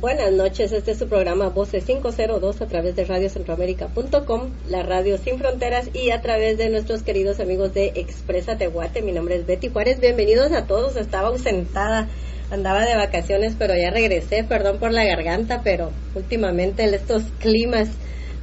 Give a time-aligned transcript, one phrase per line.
[0.00, 5.38] Buenas noches, este es su programa Voces 502 a través de radiocentroamérica.com, la radio sin
[5.38, 9.02] fronteras y a través de nuestros queridos amigos de Expresa Tehuate.
[9.02, 12.08] Mi nombre es Betty Juárez, bienvenidos a todos, estaba ausentada,
[12.50, 17.88] andaba de vacaciones, pero ya regresé, perdón por la garganta, pero últimamente estos climas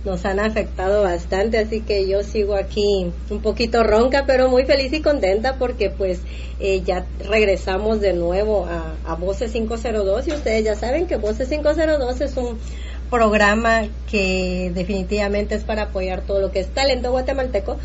[0.06, 4.92] nos han afectado bastante, así que yo sigo aquí un poquito ronca, pero muy feliz
[4.94, 6.22] y contenta porque pues
[6.60, 11.50] eh, ya regresamos de nuevo a, a Voces 502 y ustedes ya saben que Voces
[11.50, 12.60] 502 es un
[13.10, 17.78] programa que definitivamente es para apoyar todo lo que es talento guatemalteco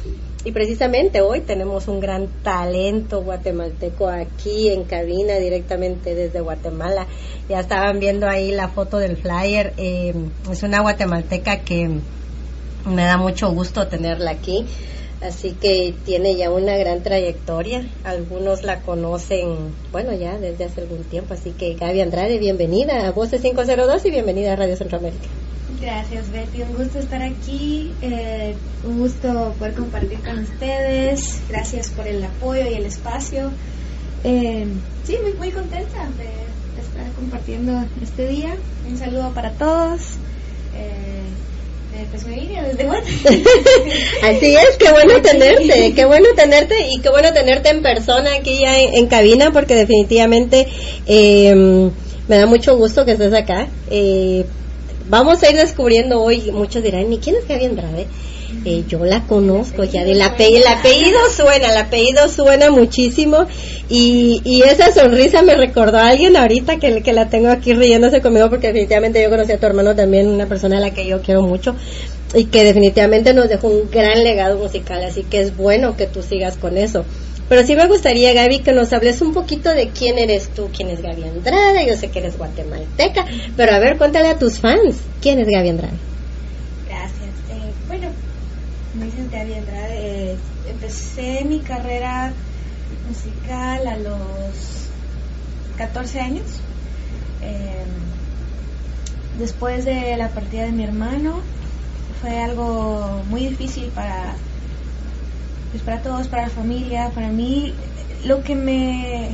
[0.44, 7.06] y precisamente hoy tenemos un gran talento guatemalteco aquí en cabina directamente desde Guatemala.
[7.48, 9.74] Ya estaban viendo ahí la foto del flyer.
[9.76, 10.14] Eh,
[10.50, 11.90] es una guatemalteca que
[12.86, 14.64] me da mucho gusto tenerla aquí.
[15.20, 17.84] Así que tiene ya una gran trayectoria.
[18.04, 21.34] Algunos la conocen, bueno, ya desde hace algún tiempo.
[21.34, 25.26] Así que Gaby Andrade, bienvenida a Voces 502 y bienvenida a Radio Centroamérica.
[25.80, 26.62] Gracias, Betty.
[26.62, 27.92] Un gusto estar aquí.
[28.02, 31.40] Eh, un gusto poder compartir con ustedes.
[31.48, 33.50] Gracias por el apoyo y el espacio.
[34.24, 34.66] Eh,
[35.04, 38.56] sí, muy, muy contenta de, estar compartiendo este día.
[38.88, 40.00] Un saludo para todos.
[40.74, 41.18] Eh,
[42.10, 42.88] pues desde
[44.22, 48.60] Así es, qué bueno tenerte, qué bueno tenerte y qué bueno tenerte en persona aquí
[48.60, 50.68] ya en, cabina porque definitivamente
[51.06, 51.90] eh,
[52.28, 53.68] me da mucho gusto que estés acá.
[53.90, 54.44] Eh,
[55.08, 58.06] vamos a ir descubriendo hoy, muchos dirán, ¿y quién es Gaby Andrade?
[58.64, 63.46] Eh, yo la conozco ya, del apellido, el apellido suena, el apellido suena muchísimo
[63.88, 68.20] y, y esa sonrisa me recordó a alguien ahorita que, que la tengo aquí riéndose
[68.22, 71.20] conmigo porque definitivamente yo conocí a tu hermano también, una persona a la que yo
[71.20, 71.74] quiero mucho
[72.34, 76.22] y que definitivamente nos dejó un gran legado musical, así que es bueno que tú
[76.22, 77.04] sigas con eso.
[77.48, 80.90] Pero sí me gustaría, Gaby, que nos hables un poquito de quién eres tú, quién
[80.90, 81.86] es Gaby Andrade.
[81.86, 83.24] Yo sé que eres guatemalteca,
[83.56, 85.96] pero a ver, cuéntale a tus fans, ¿quién es Gaby Andrade?
[86.86, 87.30] Gracias.
[87.50, 88.08] Eh, bueno,
[88.94, 90.36] me dicen Gaby Andrade.
[90.68, 92.34] empecé mi carrera
[93.08, 94.88] musical a los
[95.78, 96.44] 14 años.
[97.40, 97.88] Em,
[99.38, 101.40] después de la partida de mi hermano,
[102.20, 104.34] fue algo muy difícil para
[105.70, 107.74] pues para todos, para la familia, para mí.
[108.24, 109.30] Lo que me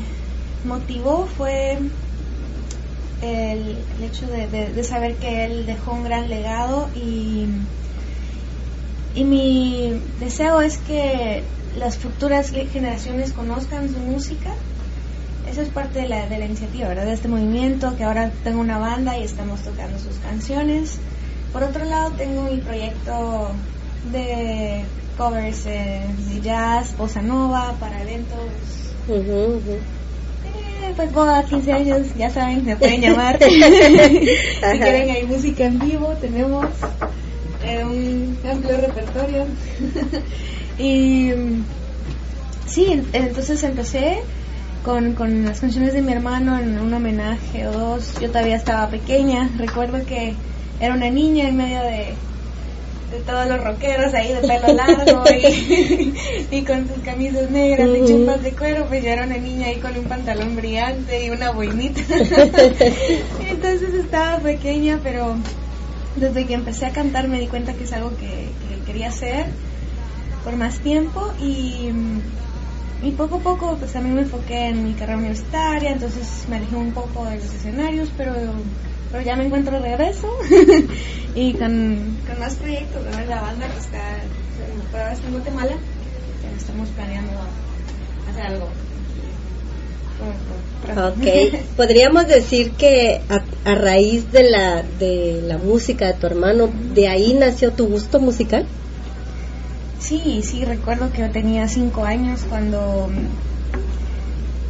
[0.65, 1.79] motivó fue
[3.23, 7.47] el, hecho de, saber que él dejó un gran legado y,
[9.15, 11.43] y mi deseo es que
[11.79, 14.53] las futuras generaciones conozcan su música.
[15.51, 17.05] Esa es parte de la, de la iniciativa, ¿verdad?
[17.05, 20.99] De este movimiento, que ahora tengo una banda y estamos tocando sus canciones.
[21.53, 23.51] Por otro lado, tengo mi proyecto
[24.13, 24.85] de
[25.17, 28.39] covers eh, de jazz, bossa nova, para eventos.
[29.09, 33.39] Eh, pues boda, 15 años, ya saben, me pueden llamar.
[33.39, 36.67] si quieren hay música en vivo, tenemos
[37.65, 39.47] eh, un amplio repertorio.
[40.79, 41.33] y
[42.67, 44.19] sí, entonces empecé
[44.85, 48.15] con, con las canciones de mi hermano en un homenaje o dos.
[48.21, 50.35] Yo todavía estaba pequeña, recuerdo que
[50.81, 52.15] era una niña en medio de
[53.15, 55.25] de todos los rockeros ahí de pelo largo
[56.51, 59.77] y, con sus camisas negras y chupas de cuero, pues yo era una niña ahí
[59.77, 62.01] con un pantalón brillante y una boinita.
[63.49, 65.37] Entonces estaba pequeña, pero
[66.17, 68.49] desde que empecé a cantar me di cuenta que es algo que,
[68.85, 69.47] quería hacer
[70.45, 71.89] por más tiempo y,
[73.03, 76.77] y poco a poco pues también me enfoqué en mi carrera universitaria, entonces me alejé
[76.77, 78.35] un poco de los escenarios, pero
[79.15, 80.29] pero ya me encuentro de regreso
[81.37, 83.25] y con, con, más proyectos, ¿no?
[83.27, 84.17] la banda que está,
[84.91, 87.31] por ahora está en Guatemala, que estamos planeando
[88.29, 88.69] hacer algo.
[91.13, 96.69] Ok, podríamos decir que a, a, raíz de la, de la música de tu hermano,
[96.93, 98.67] ¿de ahí nació tu gusto musical?
[100.01, 103.09] Sí, sí, recuerdo que yo tenía cinco años cuando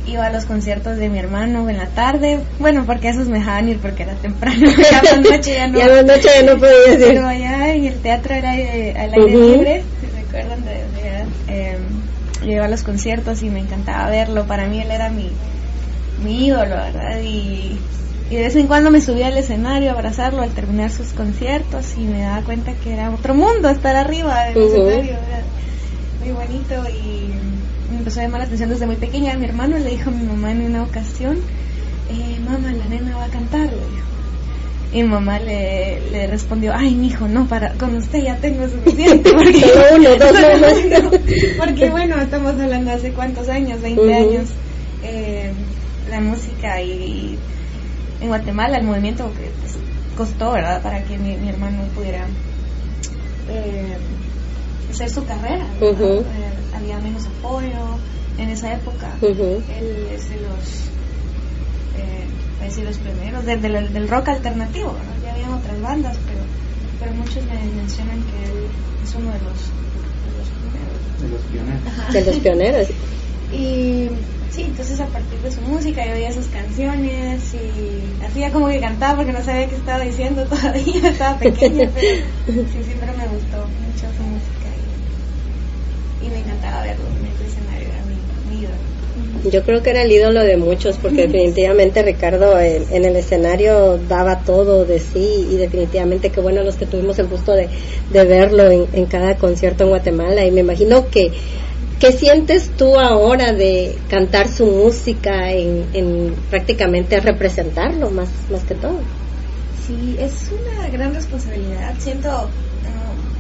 [0.07, 3.69] iba a los conciertos de mi hermano en la tarde, bueno, porque esos me dejaban
[3.69, 6.99] ir porque era temprano, ya la noche ya no, ya noche ya no podía ir.
[6.99, 9.83] Pero allá en el teatro era eh, al aire libre,
[10.17, 10.65] recuerdan?
[10.65, 10.85] De,
[11.49, 11.79] eh,
[12.43, 15.31] yo iba a los conciertos y me encantaba verlo, para mí él era mi,
[16.23, 17.21] mi ídolo, ¿verdad?
[17.23, 17.79] Y,
[18.31, 21.95] y de vez en cuando me subía al escenario a abrazarlo al terminar sus conciertos
[21.97, 25.43] y me daba cuenta que era otro mundo estar arriba del escenario, era
[26.21, 27.44] muy bonito y
[27.91, 29.35] me empezó a llamar la atención desde muy pequeña.
[29.37, 31.39] Mi hermano le dijo a mi mamá en una ocasión,
[32.11, 34.05] eh, mamá, la nena va a cantar, le dijo.
[34.93, 38.69] Y mi mamá le, le respondió, ay, mi hijo, no, para, con usted ya tengo
[38.69, 39.33] suficiente.
[39.35, 39.65] Porque,
[39.97, 40.33] uno, dos
[41.59, 44.49] porque bueno, estamos hablando hace cuántos años, 20 años,
[45.03, 45.53] eh,
[46.09, 47.37] la música y,
[48.21, 49.77] en Guatemala, el movimiento que pues,
[50.17, 50.81] costó, ¿verdad?
[50.83, 52.25] Para que mi, hermano pudiera
[53.51, 53.97] eh,
[54.95, 55.67] hacer su carrera.
[55.81, 56.23] Eh,
[56.75, 57.99] había menos apoyo
[58.39, 59.09] en esa época.
[59.21, 60.85] Él es de los,
[61.99, 64.95] eh, los primeros, del, rock alternativo,
[65.25, 66.41] Ya habían otras bandas, pero,
[67.01, 68.67] pero muchos me mencionan que él
[69.03, 69.59] es uno de los,
[71.21, 72.13] de los pioneros.
[72.13, 72.89] De los pioneros.
[73.53, 74.09] Y
[74.51, 78.81] sí, entonces a partir de su música yo oía sus canciones y hacía como que
[78.81, 83.59] cantaba porque no sabía qué estaba diciendo todavía, estaba pequeña, pero sí, siempre me gustó
[83.59, 84.64] mucho su música
[86.25, 89.51] y, me encantaba verlo en el escenario, era mi, ídolo.
[89.51, 94.41] Yo creo que era el ídolo de muchos porque definitivamente Ricardo en, el escenario daba
[94.41, 97.69] todo de sí y definitivamente qué bueno los que tuvimos el gusto de,
[98.11, 101.31] de verlo en, en cada concierto en Guatemala y me imagino que
[102.01, 108.99] ¿Qué sientes tú ahora de cantar su música en, prácticamente representarlo más, más que todo?
[109.87, 111.95] Sí, es una gran responsabilidad.
[111.99, 112.51] Siento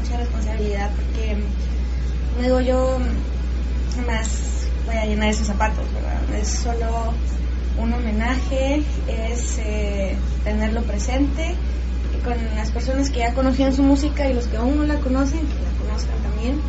[0.01, 1.37] mucha responsabilidad porque,
[2.39, 2.99] luego yo
[4.07, 6.41] más voy a llenar esos zapatos, ¿verdad?
[6.41, 7.13] Es solo
[7.79, 11.55] un homenaje, es eh, tenerlo presente
[12.25, 15.41] con las personas que ya conocían su música y los que aún no la conocen,
[15.41, 16.61] que la conozcan también.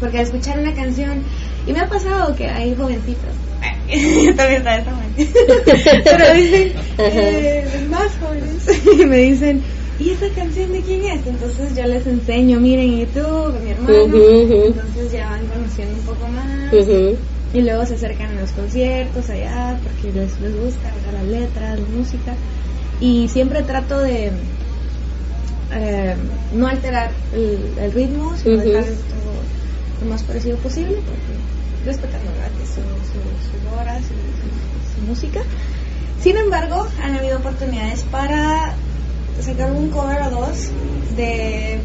[0.00, 1.22] Porque al escuchar una canción,
[1.66, 3.34] y me ha pasado que hay jovencitos,
[4.36, 4.92] también está esta
[6.04, 8.66] pero dicen, eh, más jóvenes,
[9.00, 9.62] y me dicen,
[9.98, 11.26] ¿y esa canción de quién es?
[11.26, 16.72] Entonces yo les enseño, miren YouTube, mi hermano, entonces ya van conociendo un poco más.
[17.54, 21.86] Y luego se acercan a los conciertos allá porque les, les gusta las letras, la
[21.86, 22.34] música.
[22.98, 24.30] Y siempre trato de
[25.74, 26.14] eh,
[26.54, 28.84] no alterar el, ritmo, sino dejar
[30.02, 32.30] lo más parecido posible, porque respetando
[32.64, 35.40] su, su, horas y su, música.
[36.22, 38.74] Sin embargo, han habido oportunidades para
[39.40, 40.70] sacar un cover o dos
[41.16, 41.80] de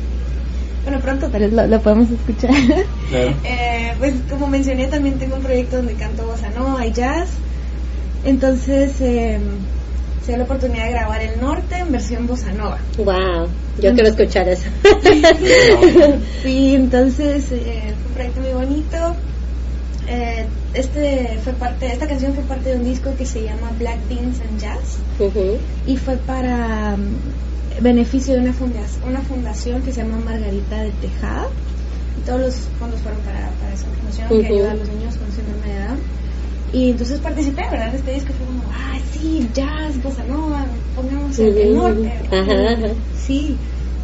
[0.88, 2.51] bueno, pronto tal vez lo, podemos escuchar.
[3.11, 7.27] eh, pues como mencioné, también tengo un proyecto donde canto bossa nova y jazz.
[8.23, 9.38] Entonces, eh,
[10.21, 12.79] se dio la oportunidad de grabar El Norte en versión bossa nova.
[12.97, 13.47] Wow,
[13.81, 14.69] yo quiero escuchar eso.
[16.44, 19.15] sí, entonces eh, fue un proyecto muy bonito.
[20.09, 24.00] Eh, este fue parte, esta canción fue parte de un disco que se llama Black
[24.07, 25.00] Beans and Jazz
[25.86, 30.92] y fue para um, beneficio de una fundación, una fundación que se llama Margarita de
[31.01, 31.48] Tejada.
[32.18, 35.31] Y todos los fondos fueron para, para esa fundación que ayuda a los niños con
[35.31, 36.00] síndrome de Down.
[36.74, 37.95] Y entonces participé, ¿verdad?
[37.95, 40.65] Este disco fue como, ah, sí, jazz, bossa nova,
[40.95, 42.12] pongamos el, norte.
[43.18, 43.56] Sí,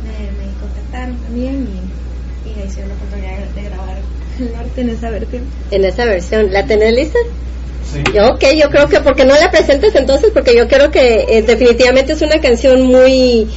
[0.03, 3.97] me, contactaron también y, y hicieron la oportunidad de, grabar
[4.39, 5.43] el norte en esa versión.
[5.71, 7.19] En esa versión, ¿la tenés lista?
[7.91, 8.01] Sí.
[8.17, 12.13] Ok, yo creo que porque no la presentes entonces, porque yo creo que eh, definitivamente
[12.13, 13.47] es una canción muy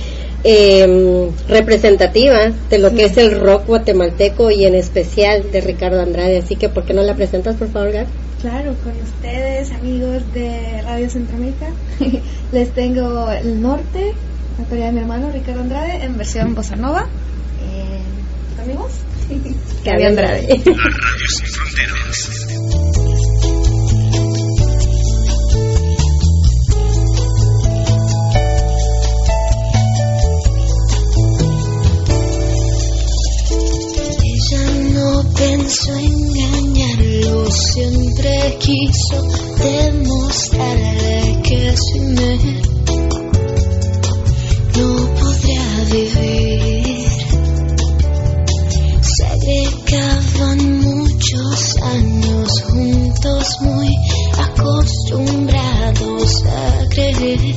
[0.45, 6.39] eh, representativa de lo que es el rock guatemalteco y en especial de Ricardo Andrade.
[6.39, 8.07] Así que, ¿por qué no la presentas, por favor, Gar?
[8.41, 11.67] Claro, con ustedes, amigos de Radio Centroamérica,
[12.53, 14.13] les tengo el norte,
[14.57, 17.09] la historia de mi hermano Ricardo Andrade, en versión bossa nova.
[17.63, 18.93] Eh, ¿Amigos?
[19.87, 20.49] Gaby Andrade.
[20.49, 22.47] Radio Sin Fronteras.
[35.37, 39.23] pensó engañarlo, siempre quiso
[39.59, 42.63] demostrarle que sin él
[44.77, 46.46] no podría vivir.
[49.47, 53.95] Agregaban muchos años juntos, muy
[54.41, 57.55] acostumbrados a creer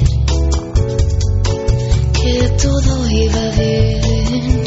[2.13, 4.63] que todo iba bien,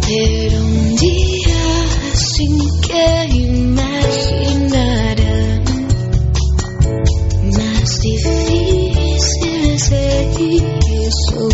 [0.00, 5.64] pero un día sin que imaginaran
[7.54, 11.50] más difícil se hizo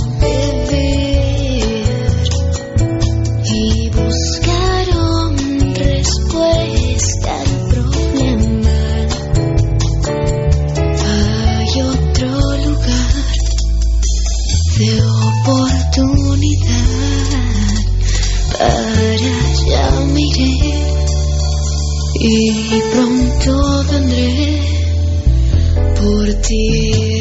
[18.59, 19.17] para
[19.69, 20.79] ya miré
[22.21, 24.61] y pronto vendré
[25.97, 27.18] por ti.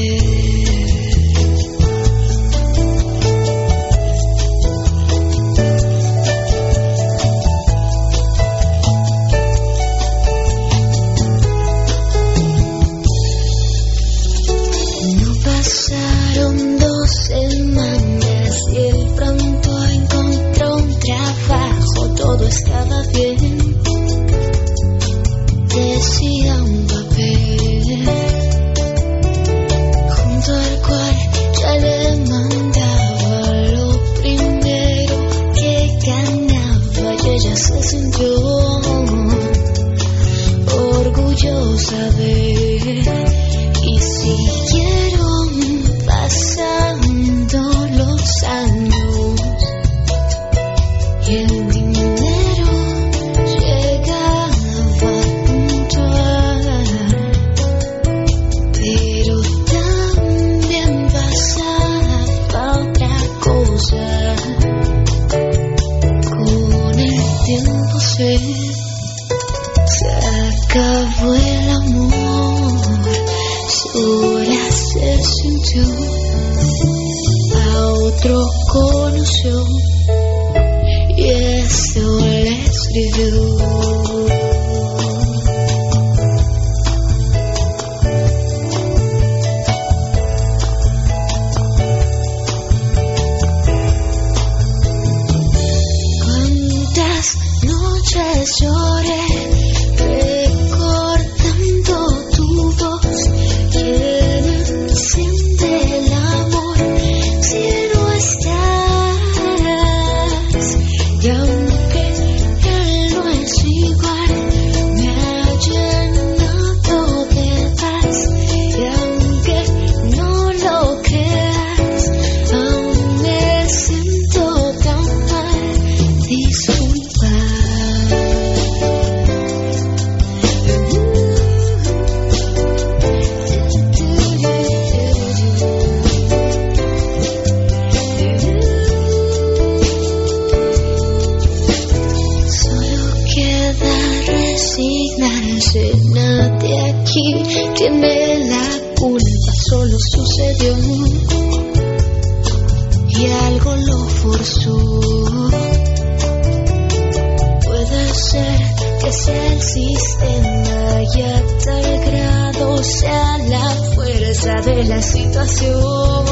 [159.07, 166.25] es el sistema y a tal grado sea la fuerza de la situación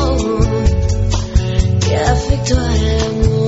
[1.79, 3.44] que afectó al amor.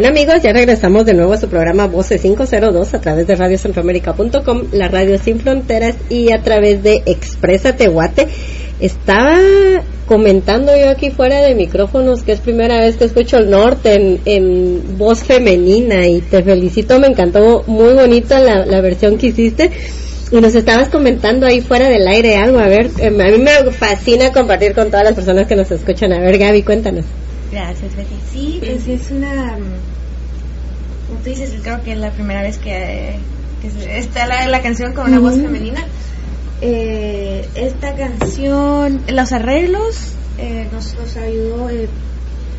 [0.00, 4.62] Bueno amigos, ya regresamos de nuevo a su programa Voces 502 a través de radiocentroamérica.com,
[4.72, 8.26] la radio sin fronteras y a través de Expresa Tehuate.
[8.80, 9.36] Estaba
[10.06, 14.96] comentando yo aquí fuera de micrófonos que es primera vez que escucho el norte en,
[14.96, 19.70] voz femenina y te felicito, me encantó muy bonita la, versión que hiciste.
[20.32, 23.70] Y nos estabas comentando ahí fuera del aire algo, a ver, em, a mí me
[23.70, 26.10] fascina compartir con todas las personas que nos escuchan.
[26.14, 27.04] A ver, Gaby, cuéntanos.
[27.52, 28.14] Gracias, Betty.
[28.32, 29.56] Sí, pues es una
[31.10, 33.16] como tú dices, creo que es la primera vez que,
[33.60, 35.84] que está la, la canción con una voz femenina.
[36.60, 41.88] Eh, esta canción, los arreglos, eh, nos, nos ayudó eh,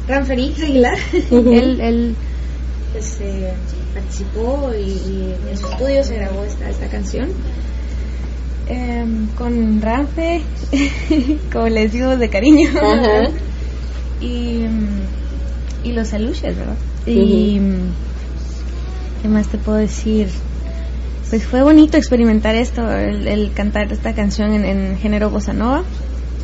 [0.05, 0.97] Ranferix Aguilar.
[1.29, 1.49] Ujú.
[1.53, 2.15] él, él
[2.91, 3.53] pues, eh,
[3.93, 7.29] participó y, y en su estudio se grabó esta, esta canción.
[8.67, 10.41] Em, con Ranfe,
[11.53, 12.69] como les digo de cariño.
[12.81, 13.29] Ajá.
[14.19, 16.75] y, mm, y los aluches, ¿verdad?
[17.05, 17.65] Y Ujú.
[17.65, 18.10] mm,
[19.21, 20.27] qué más te puedo decir.
[21.29, 25.83] Pues fue bonito experimentar esto, el, el cantar esta canción en, en género bossa nova,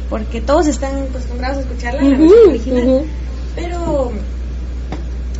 [0.09, 3.01] porque todos están acostumbrados a escucharla en la original,
[3.53, 4.11] pero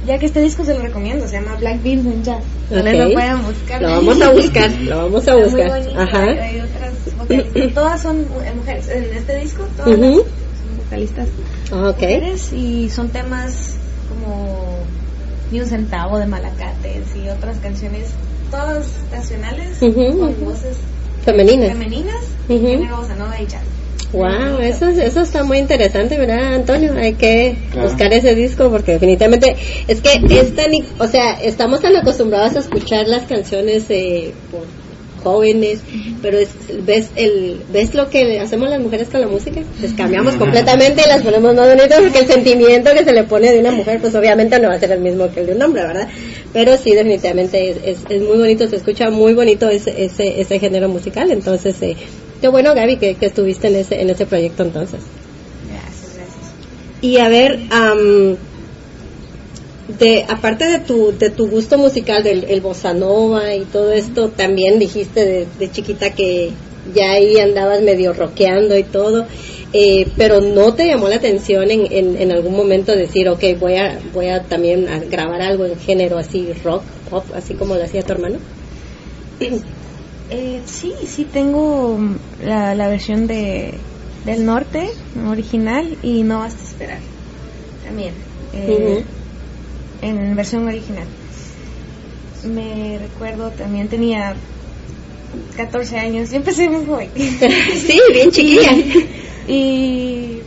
[0.06, 2.44] ya que este disco se lo recomiendo, se llama Black and Jazz.
[2.70, 3.08] Tal vez Ok.
[3.08, 3.82] lo puedan buscar.
[3.82, 5.70] Lo vamos a buscar, lo vamos a Está muy buscar.
[5.70, 6.24] bonito, Ajá.
[6.24, 8.26] Hay, hay otras vocalistas, todas son
[8.58, 8.88] mujeres.
[8.90, 10.24] En este disco todas son
[10.84, 11.28] vocalistas
[11.72, 13.76] mujeres y son temas
[14.10, 14.77] como
[15.52, 18.10] Ni un centavo de Malacates y otras canciones,
[18.52, 20.78] todas nacionales, con voces
[21.24, 21.70] Femeninas.
[21.70, 22.16] femeninas,
[22.50, 22.68] Ujú.
[22.68, 23.64] género bossa nova y jazz.
[24.14, 26.94] Wow, eso, eso está muy interesante, ¿verdad, Antonio?
[26.98, 27.90] Hay que Claro.
[27.90, 29.56] buscar ese disco porque definitivamente
[29.88, 34.62] es que es tan, o sea, estamos tan acostumbrados a escuchar las canciones eh, por
[35.24, 35.80] jóvenes,
[36.22, 36.50] pero es,
[36.86, 40.46] ves el ves lo que hacemos las mujeres con la música, les cambiamos Ujú.
[40.46, 43.72] completamente y las ponemos más bonitas porque el sentimiento que se le pone de una
[43.72, 46.08] mujer, pues obviamente no va a ser el mismo que el de un hombre, ¿verdad?
[46.54, 50.60] Pero sí, definitivamente es, es, es muy bonito, se escucha muy bonito ese, ese, ese
[50.60, 51.96] género musical, entonces eh,
[52.42, 55.02] qué bueno Gaby que, que estuviste en ese, en ese proyecto entonces.
[55.70, 57.02] Gracias, gracias.
[57.02, 58.38] Y a ver, am,
[59.88, 64.30] de aparte de tu de tu gusto musical del el bossa nova y todo esto,
[64.30, 66.52] también dijiste de, de chiquita que
[66.94, 69.26] ya ahí andabas medio rockeando y todo,
[69.74, 73.76] eh, pero no te llamó la atención en, en, en algún momento decir, ok, voy
[73.76, 77.84] a voy a también a grabar algo en género así rock, pop, así como lo
[77.84, 78.38] hacía tu hermano.
[80.30, 83.74] Eh, sí, sí tengo mm, la, la versión de
[84.26, 84.90] del norte
[85.30, 87.00] original y no basta esperar
[87.86, 88.14] también
[88.54, 89.06] eh,
[90.02, 91.06] en versión original.
[92.46, 94.36] Me recuerdo también tenía
[95.56, 97.10] 14 años, yo empecé muy joven.
[97.16, 98.72] sí, bien chiquilla.
[99.50, 100.40] Y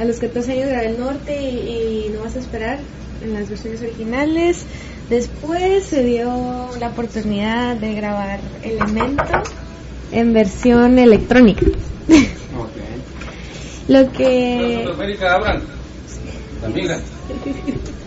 [0.00, 2.80] a los 14 años grabé el norte y, y no vas a esperar
[3.22, 4.64] en las versiones originales.
[5.08, 9.22] Después se dio la oportunidad de grabar Elemento
[10.12, 11.64] en versión electrónica.
[13.88, 15.62] Lo que América, abran.
[16.62, 17.00] La migra.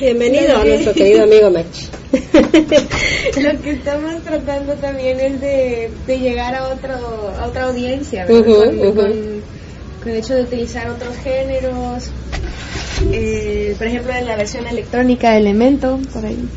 [0.00, 1.66] Bienvenido a nuestro querido amigo Mach.
[2.12, 6.94] lo que estamos tratando también es de, de llegar a otro
[7.38, 8.94] a otra audiencia con, ujú.
[8.94, 9.42] con-
[10.02, 12.10] con el hecho de utilizar otros géneros.
[13.12, 16.48] Eh, por ejemplo en la versión electrónica de Elemento por ahí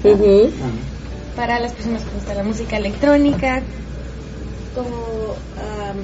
[1.35, 3.61] para las personas que gusta la música electrónica.
[4.73, 5.97] Como am,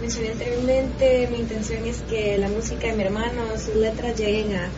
[0.00, 4.68] mencioné anteriormente mi intención es que la música de mi hermano sus letras lleguen a,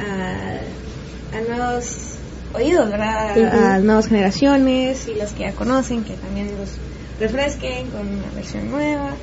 [0.00, 2.16] a, a nuevos
[2.54, 3.74] oídos ¿verdad?
[3.74, 6.70] A nuevas generaciones y los que ya conocen que también los
[7.18, 9.14] refresquen con una versión nueva.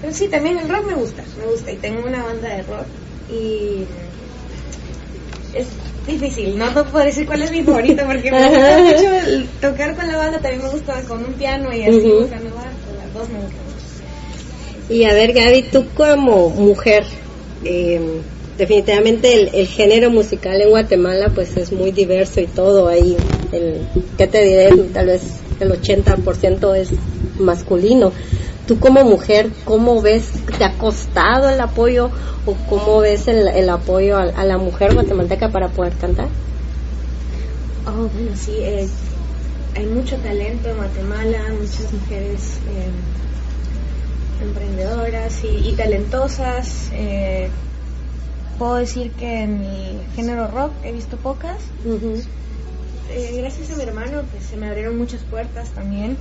[0.00, 1.72] Pero sí también el rock me gusta me gusta.
[1.72, 2.86] Y tengo una banda de rock
[3.30, 3.84] y
[5.54, 5.68] es
[6.06, 9.96] difícil, no, no puedo decir cuál es mi favorito porque me gusta mucho el tocar
[9.96, 13.28] con la banda, también me gusta con un piano y así, va, pero las dos
[13.30, 13.64] me gustan.
[14.88, 17.04] Y a ver, Gaby, tú como mujer,
[17.64, 18.20] eh,
[18.58, 23.16] definitivamente el, el género musical en Guatemala pues es muy diverso y todo ahí,
[23.52, 23.80] el,
[24.16, 24.70] ¿qué te diré?
[24.92, 25.22] Tal vez
[25.60, 26.90] el 80% es
[27.38, 28.12] masculino.
[28.66, 32.10] Tú como mujer, ¿cómo ves, te ha costado el apoyo
[32.46, 36.28] o cómo ves el, el apoyo a, a la mujer guatemalteca para poder cantar?
[37.86, 38.88] Oh, bueno, sí, eh,
[39.76, 42.88] hay mucho talento en Guatemala, muchas mujeres eh,
[44.42, 46.88] emprendedoras y, y talentosas.
[46.92, 47.50] eh,
[48.58, 51.58] puedo decir que en el género rock he visto pocas.
[53.10, 56.16] Eh, gracias a mi hermano pues se me abrieron muchas puertas también.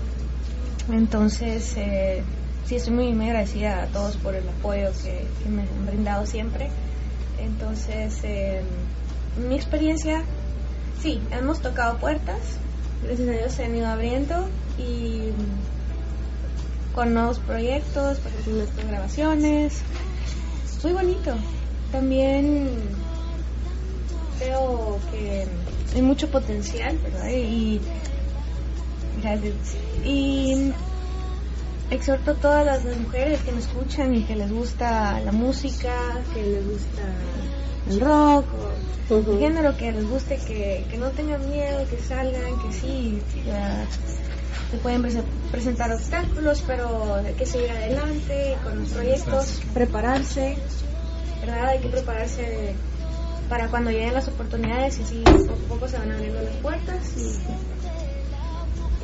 [0.91, 2.24] Entonces eh,
[2.65, 6.26] sí estoy muy, muy agradecida a todos por el apoyo que, que me han brindado
[6.26, 6.69] siempre.
[7.39, 8.62] Entonces eh,
[9.48, 10.24] mi experiencia
[11.02, 12.39] sí hemos tocado puertas.
[13.04, 15.32] Gracias a Dios se han ido abriendo y
[16.93, 19.82] con nuevos proyectos por ejemplo grabaciones.
[20.84, 21.34] Muy bonito.
[21.94, 22.90] También
[24.40, 25.46] veo que
[25.94, 27.30] hay mucho potencial, ¿verdad?
[27.30, 27.82] Y
[29.22, 29.78] gracias.
[30.04, 30.74] Y
[31.92, 35.94] exhorto a todas las, las mujeres que me escuchan y que les gusta la música,
[36.34, 37.16] que les gusta
[37.88, 38.48] el rock
[39.12, 43.22] o el género que les guste, que, que no tengan miedo, que salgan, que sí,
[43.46, 43.88] ya,
[44.72, 50.58] se pueden prese- presentar obstáculos, pero hay que seguir adelante con los proyectos, prepararse,
[51.46, 51.70] ¿verdad?
[51.70, 52.76] Hay que prepararse
[53.50, 57.14] para cuando lleguen las oportunidades y así poco a poco se van abriendo las puertas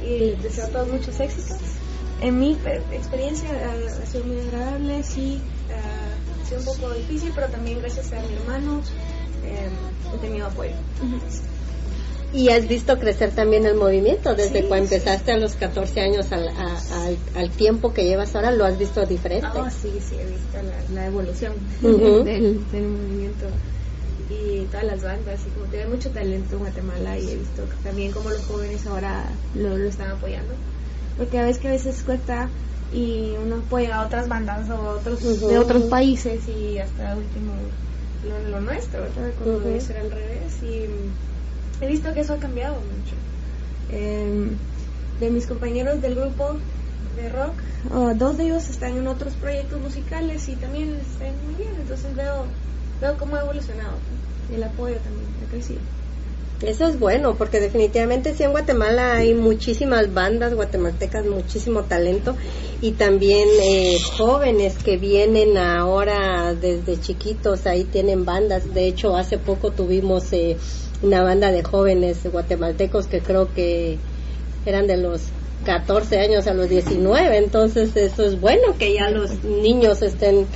[0.01, 1.57] y, deseo a todos muchos éxitos.
[2.21, 6.93] En mi pe- experiencia ha, ha sido muy agradable, sí, ha, ha sido un poco
[6.93, 8.81] difícil, pero también gracias a mi hermano
[9.43, 9.69] eh,
[10.13, 10.75] he tenido apoyo.
[12.31, 14.95] Y has visto crecer también el movimiento desde Sí, cuando sí.
[14.95, 18.77] empezaste a los 14 años al, a- al, al tiempo que llevas ahora, lo has
[18.77, 19.47] visto diferente.
[19.55, 23.47] Oh, sí, sí, he visto la, la evolución del, del movimiento
[24.29, 25.45] y todas las bandas.
[25.45, 29.27] Y como tiene mucho talento en Guatemala y he visto también como los jóvenes ahora
[29.55, 30.53] lo, lo están apoyando.
[31.17, 32.49] Porque a veces que a veces cuesta
[32.91, 35.47] y uno apoya a otras bandas o otros Ujú.
[35.49, 37.53] de otros países y hasta último
[38.23, 39.33] lo, lo nuestro, ¿verdad?
[39.79, 40.53] Ser al revés.
[40.63, 40.87] Y
[41.81, 43.15] he visto que eso ha cambiado mucho.
[43.91, 44.51] Em,
[45.19, 46.57] de mis compañeros del grupo
[47.15, 47.53] de rock,
[47.93, 51.55] oh, dos de ellos están en otros proyectos musicales y también les está yendo muy
[51.55, 52.45] bien, entonces veo,
[53.01, 53.97] veo cómo ha evolucionado
[54.55, 55.79] el apoyo también ha crecido.
[56.61, 62.35] Eso es bueno, porque definitivamente sí en Guatemala hay muchísimas bandas guatemaltecas, muchísimo talento
[62.81, 68.73] y también eh, jóvenes que vienen ahora desde chiquitos, ahí tienen bandas.
[68.73, 70.57] De hecho, hace poco tuvimos eh,
[71.01, 73.97] una banda de jóvenes guatemaltecos que creo que
[74.65, 75.21] eran de los
[75.65, 80.47] 14 años a los 19, entonces eso es bueno que ya los niños estén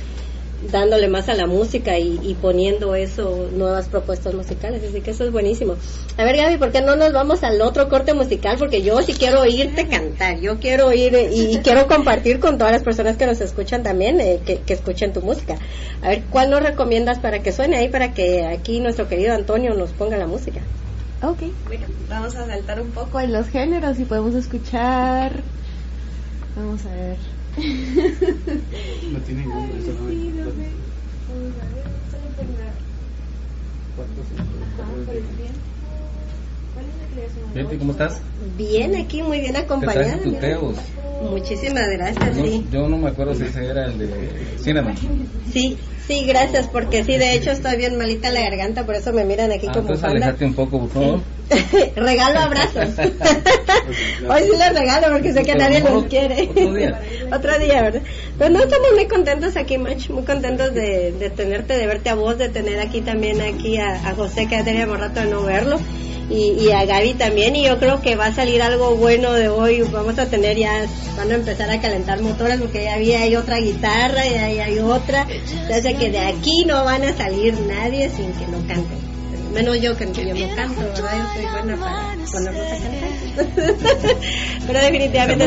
[0.70, 5.24] dándole más a la música y, y poniendo eso, nuevas propuestas musicales, así que eso
[5.24, 5.76] es buenísimo.
[6.16, 8.56] A ver Gaby, ¿por qué no nos vamos al otro corte musical?
[8.58, 12.58] Porque yo sí quiero oírte cantar, yo quiero oír eh, y, y quiero compartir con
[12.58, 15.56] todas las personas que nos escuchan también, eh, que, que escuchen tu música.
[16.02, 19.74] A ver, ¿cuál nos recomiendas para que suene ahí, para que aquí nuestro querido Antonio
[19.74, 20.60] nos ponga la música?
[21.22, 25.42] Ok, bueno, vamos a saltar un poco en los géneros y podemos escuchar.
[26.54, 27.33] Vamos a ver.
[27.56, 30.76] No tiene nombre, eso no Sí, no sé.
[31.28, 32.78] Vamos a ver, solo por la-
[33.94, 34.24] Cuatro,
[37.54, 38.18] Betty, ¿cómo estás?
[38.58, 40.18] Bien, aquí muy bien ¿Qué acompañada.
[41.30, 42.66] Muchísimas gracias, No, sí.
[42.72, 44.08] yo no me acuerdo si ese era el de
[44.62, 44.94] Cinnamon.
[45.52, 49.24] Sí, sí, gracias, porque sí, de hecho estoy bien malita la garganta, por eso me
[49.24, 50.26] miran aquí Ah, como entonces panda.
[50.26, 51.20] alejate un poco, por favor.
[51.96, 52.88] regalo abrazos.
[54.28, 56.42] Hoy sí les regalo porque sé que Pero nadie los quiere.
[56.50, 57.00] otro día.
[57.32, 58.02] Otro día, ¿verdad?
[58.36, 62.14] Pero no, estamos muy contentos aquí, Mach, muy contentos de, de tenerte, de verte a
[62.16, 65.42] vos, de tener aquí también aquí a, a José, que ya teníamos rato de no
[65.44, 65.78] verlo,
[66.28, 69.48] y, y a Gaby también, y yo creo que va a salir algo bueno de
[69.48, 73.36] hoy, vamos a tener ya, van a empezar a calentar motores porque ya había hay
[73.36, 75.26] otra guitarra y ahí hay otra,
[75.68, 79.14] sea que de aquí no van a salir nadie sin que no canten.
[79.54, 81.16] Menos yo que yo no canto, ¿verdad?
[81.16, 84.16] Yo soy buena para ponerlos a cantar.
[84.66, 85.46] Pero definitivamente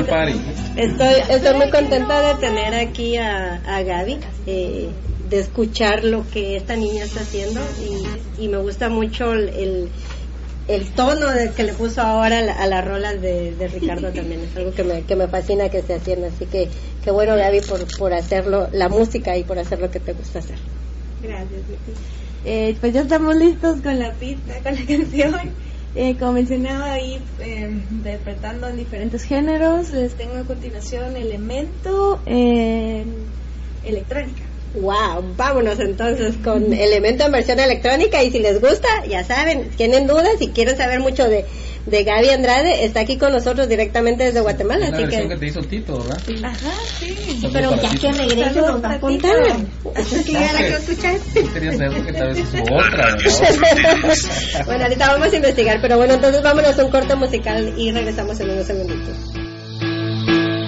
[0.77, 4.87] estoy, estoy muy contenta de tener aquí a, a Gaby, eh,
[5.29, 9.89] de escuchar lo que esta niña está haciendo y, y me gusta mucho el, el,
[10.67, 14.11] el tono de que le puso ahora a, la- a las rolas de, de Ricardo
[14.13, 14.41] también.
[14.41, 16.27] Es algo que me, que me fascina que esté haciendo.
[16.27, 16.69] Así que
[17.03, 20.39] qué bueno Gaby por, por hacerlo, la música y por hacer lo que te gusta
[20.39, 20.57] hacer.
[21.21, 21.61] Gracias.
[22.43, 25.55] Eh, pues ya estamos listos con la pista, con la canción.
[25.95, 33.25] Eh, como mencionaba ahí, eh, interpretando en diferentes géneros, les tengo a continuación Elemento en
[33.83, 34.46] electrónica.
[34.81, 40.07] Wow, vámonos entonces con Elemento en versión electrónica y si les gusta, ya saben, tienen
[40.07, 41.45] dudas y quieren saber mucho de,
[41.87, 45.33] de Gaby Andrade, está aquí con nosotros directamente desde Guatemala, Es la así versión que
[45.33, 45.39] que...
[45.39, 46.21] te hizo Tito, ¿verdad?
[46.43, 47.15] Ajá, sí.
[47.41, 49.35] Saludos Pero ya que regrese nos va a contar.
[49.95, 51.15] Así que ya la quiero escuchar.
[51.33, 53.15] Yo quería saber porque tal vez es otra,
[54.65, 58.39] bueno, ahorita vamos a investigar, pero bueno, entonces vámonos a un corte musical y regresamos
[58.39, 59.17] en unos segunditos.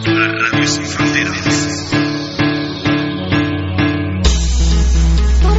[0.06, 2.09] La radio sin fronteras.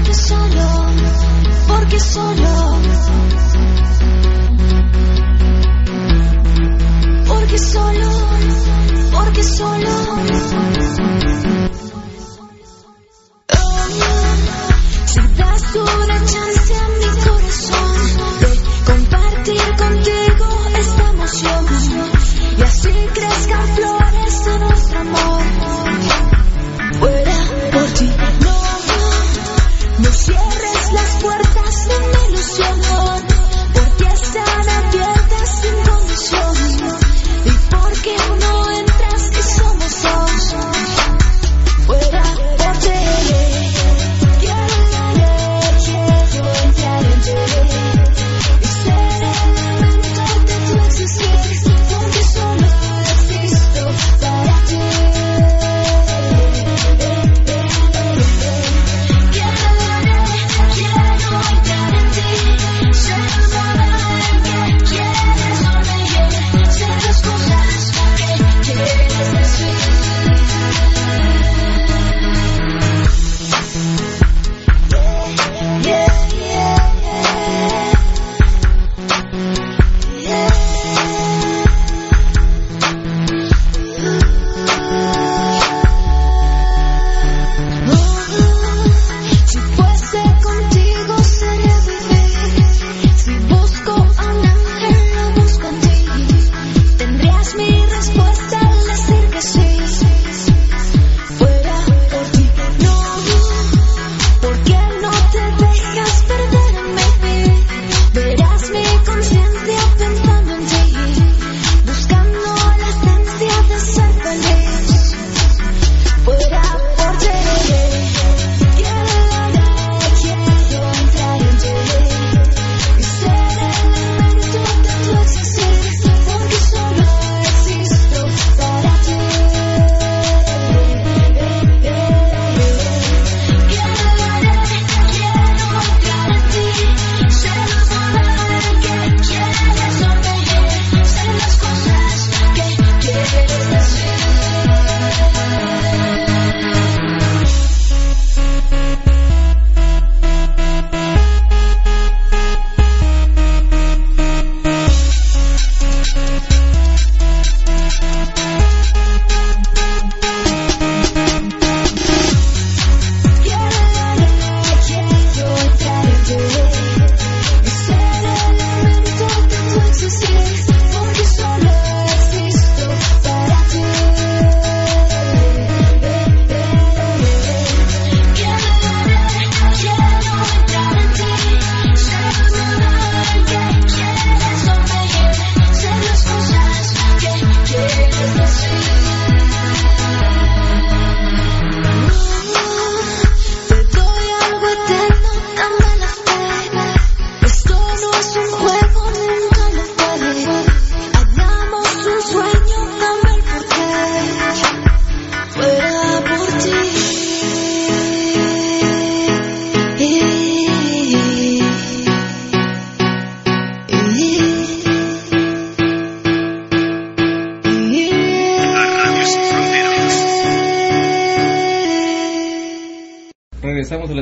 [0.00, 0.86] Porque solo,
[1.68, 2.80] porque solo,
[7.28, 8.10] porque solo,
[9.12, 9.90] porque solo.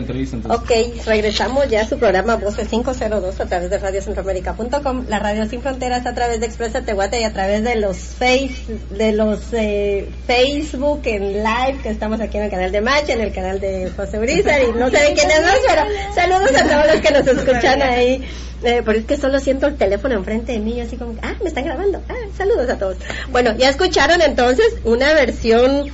[0.09, 0.55] Entrevista.
[0.55, 0.71] Ok,
[1.07, 6.07] regresamos ya a su programa Voces 502 a través de radiocentroamérica.com, la radio sin fronteras
[6.07, 11.03] a través de Expresa Tehuate y a través de los face, de los eh, Facebook
[11.05, 14.19] en live que estamos aquí en el canal de Match, en el canal de José
[14.19, 15.83] Brizar y no sé de quién es más, pero
[16.15, 18.25] saludos a todos los que nos escuchan ahí.
[18.65, 21.49] Eh, porque es que solo siento el teléfono enfrente de mí, así como, ah, me
[21.49, 22.03] están grabando.
[22.09, 22.97] Ah, saludos a todos.
[23.31, 25.93] Bueno, ya escucharon entonces una versión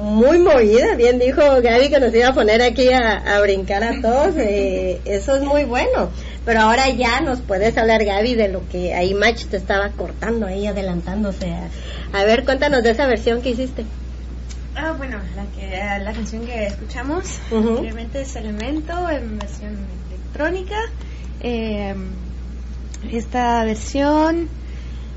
[0.00, 4.00] muy movida, bien dijo Gaby que nos iba a poner aquí a, a brincar a
[4.00, 6.10] todos, eh, eso es muy bueno.
[6.44, 10.46] Pero ahora ya nos puedes hablar Gaby de lo que ahí Match te estaba cortando
[10.46, 11.50] ahí, adelantándose.
[11.50, 11.68] A,
[12.12, 13.84] a ver, cuéntanos de esa versión que hiciste.
[14.76, 17.70] Ah, bueno, la, que, la canción que escuchamos Ujú.
[17.70, 19.76] anteriormente es Elemento en versión
[20.10, 20.76] electrónica.
[21.40, 21.94] Eh,
[23.10, 24.48] esta versión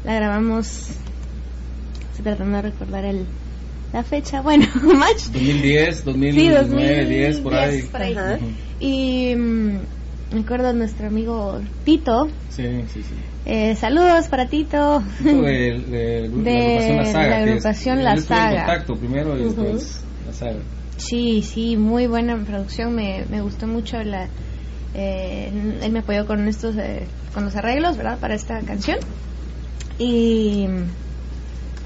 [0.06, 0.88] la grabamos,
[2.12, 3.26] estoy tratando de recordar el,
[3.94, 7.82] la fecha, bueno, Match 2010, 2009, 10, por ahí.
[7.84, 8.16] por ahí.
[8.16, 8.38] Ajá.
[8.80, 9.80] Y mm,
[10.34, 12.28] me acuerdo de nuestro amigo Tito.
[12.50, 13.16] Sí, sí, sí.
[13.46, 15.02] Eh, saludos para Tito.
[15.20, 17.30] Esto de, de, de De la agrupación La Saga.
[17.30, 18.66] la agrupación La Saga.
[18.66, 19.62] contacto primero y Ujú.
[19.64, 20.60] después La Saga.
[20.98, 22.94] Sí, sí, muy buena producción.
[22.94, 24.28] Me, me gustó mucho la.
[24.94, 25.50] eh,
[25.82, 28.20] él me apoyó con estos, eh, con los arreglos, ¿verdad?
[28.20, 28.98] Para esta canción.
[29.98, 30.68] Y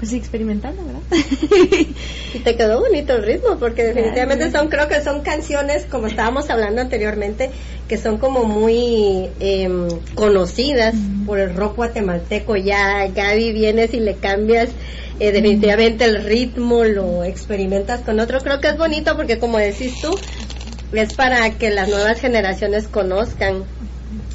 [0.04, 1.00] pues experimentando, ¿verdad?
[2.34, 6.50] Y te quedó bonito el ritmo, porque definitivamente son, creo que son canciones, como estábamos
[6.50, 7.50] hablando anteriormente,
[7.88, 12.56] que son como muy em, conocidas por el rock guatemalteco.
[12.56, 14.70] Ya, Gaby, vienes y le cambias
[15.20, 18.40] eh, definitivamente el ritmo, lo experimentas con otro.
[18.40, 20.18] Creo que es bonito porque, como decís tú,
[20.92, 23.64] es para que las nuevas generaciones conozcan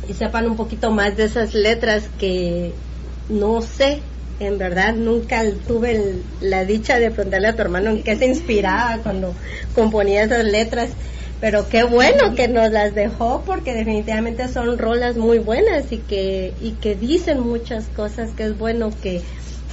[0.08, 2.74] y sepan un poquito más de esas letras que
[3.30, 4.02] no sé,
[4.40, 8.26] en verdad nunca tuve el- la dicha de preguntarle a tu hermano en qué se
[8.26, 9.36] inspiraba cuando
[9.76, 10.90] componía esas letras,
[11.40, 16.54] pero qué bueno que nos las dejó porque definitivamente son rolas muy buenas y que
[16.62, 19.22] y que dicen muchas cosas que es bueno que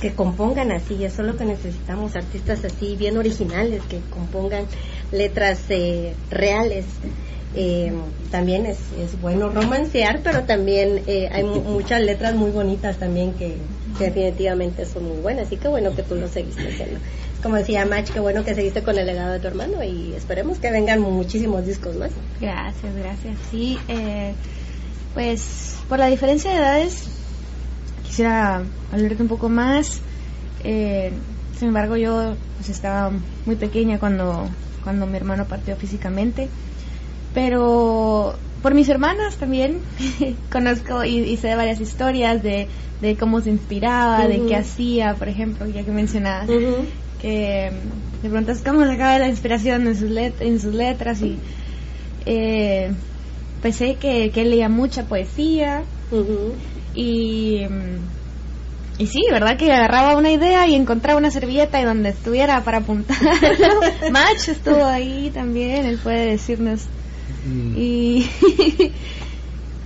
[0.00, 4.66] que compongan así, eso es lo que necesitamos, artistas así, bien originales, que compongan
[5.10, 6.84] letras eh, reales.
[7.58, 7.90] Eh,
[8.30, 13.32] también es, es bueno romancear, pero también eh, hay mu- muchas letras muy bonitas también
[13.32, 13.56] que,
[13.96, 15.50] que definitivamente son muy buenas.
[15.52, 17.00] Y qué bueno que tú lo seguiste haciendo.
[17.42, 20.58] Como decía Match, qué bueno que seguiste con el legado de tu hermano y esperemos
[20.58, 22.10] que vengan muchísimos discos más.
[22.40, 23.38] Gracias, gracias.
[23.50, 24.34] Sí, eh,
[25.14, 27.04] pues por la diferencia de edades
[28.04, 30.00] quisiera hablarte un poco más.
[30.64, 31.12] Eh,
[31.58, 33.12] sin embargo, yo pues, estaba
[33.46, 34.46] muy pequeña cuando,
[34.82, 36.50] cuando mi hermano partió físicamente.
[37.36, 39.82] Pero por mis hermanas también
[40.50, 42.66] conozco y, y sé varias historias de,
[43.02, 46.48] de cómo se inspiraba, de qué hacía, por ejemplo, ya que mencionabas
[47.20, 51.20] que mm, de pronto es cómo sacaba la inspiración en sus, let- en sus letras
[51.22, 51.38] y
[52.24, 52.90] eh,
[53.60, 55.82] pensé que, que él leía mucha poesía
[56.94, 58.16] y mm,
[58.98, 62.78] y sí, verdad que agarraba una idea y encontraba una servilleta y donde estuviera para
[62.78, 63.30] apuntarlo.
[64.10, 66.80] Match estuvo ahí también, él puede decirnos
[67.46, 68.30] Mm, y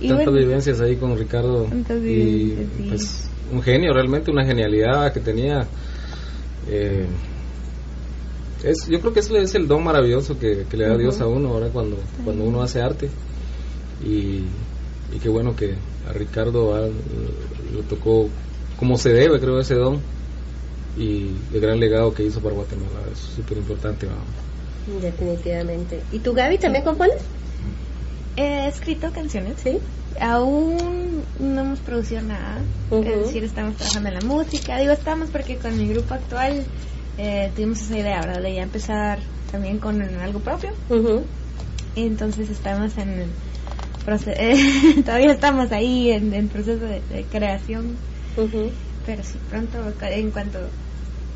[0.01, 1.65] y Tantas bueno, vivencias ahí con Ricardo.
[1.65, 2.85] Tantas y sí.
[2.89, 5.67] pues un genio, realmente una genialidad que tenía.
[6.67, 7.05] Eh,
[8.63, 11.27] es, yo creo que ese es el don maravilloso que, que le da Dios a
[11.27, 13.09] uno ahora cuando, cuando uno hace arte.
[14.03, 14.43] Y,
[15.15, 15.75] y qué bueno que
[16.09, 18.27] a Ricardo ah, le tocó
[18.77, 19.99] como se debe, creo, ese don.
[20.97, 24.07] Y el gran legado que hizo para Guatemala es súper importante.
[24.07, 24.13] ¿va?
[25.01, 26.01] Definitivamente.
[26.11, 27.21] ¿Y tú, Gaby, también compones?
[28.35, 29.55] He escrito canciones.
[29.61, 29.79] Sí.
[30.19, 32.59] Aún no hemos producido nada,
[32.91, 34.77] es decir, estamos trabajando en la música.
[34.77, 36.65] Digo estamos porque con mi grupo actual
[37.17, 38.41] eh, tuvimos esa idea, ¿verdad?
[38.41, 39.19] De ya empezar
[39.51, 40.71] también con algo propio.
[40.89, 41.23] Ujú.
[41.95, 43.29] Entonces estamos en el
[44.05, 44.31] proceso,
[45.05, 47.95] todavía estamos ahí en, en proceso de, de creación,
[49.05, 50.59] pero sí, pronto, en cuanto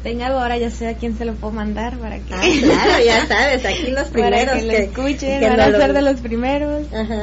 [0.05, 3.25] tenga ahora ya sé a quién se lo puedo mandar para que, Ah, claro, ya
[3.25, 6.01] sabes, aquí los para primeros que lo escuchen, que van no a lo- ser de
[6.03, 6.87] los primeros.
[6.93, 7.21] Ajá.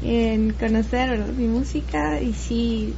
[0.00, 2.96] en conocer mi música y sí,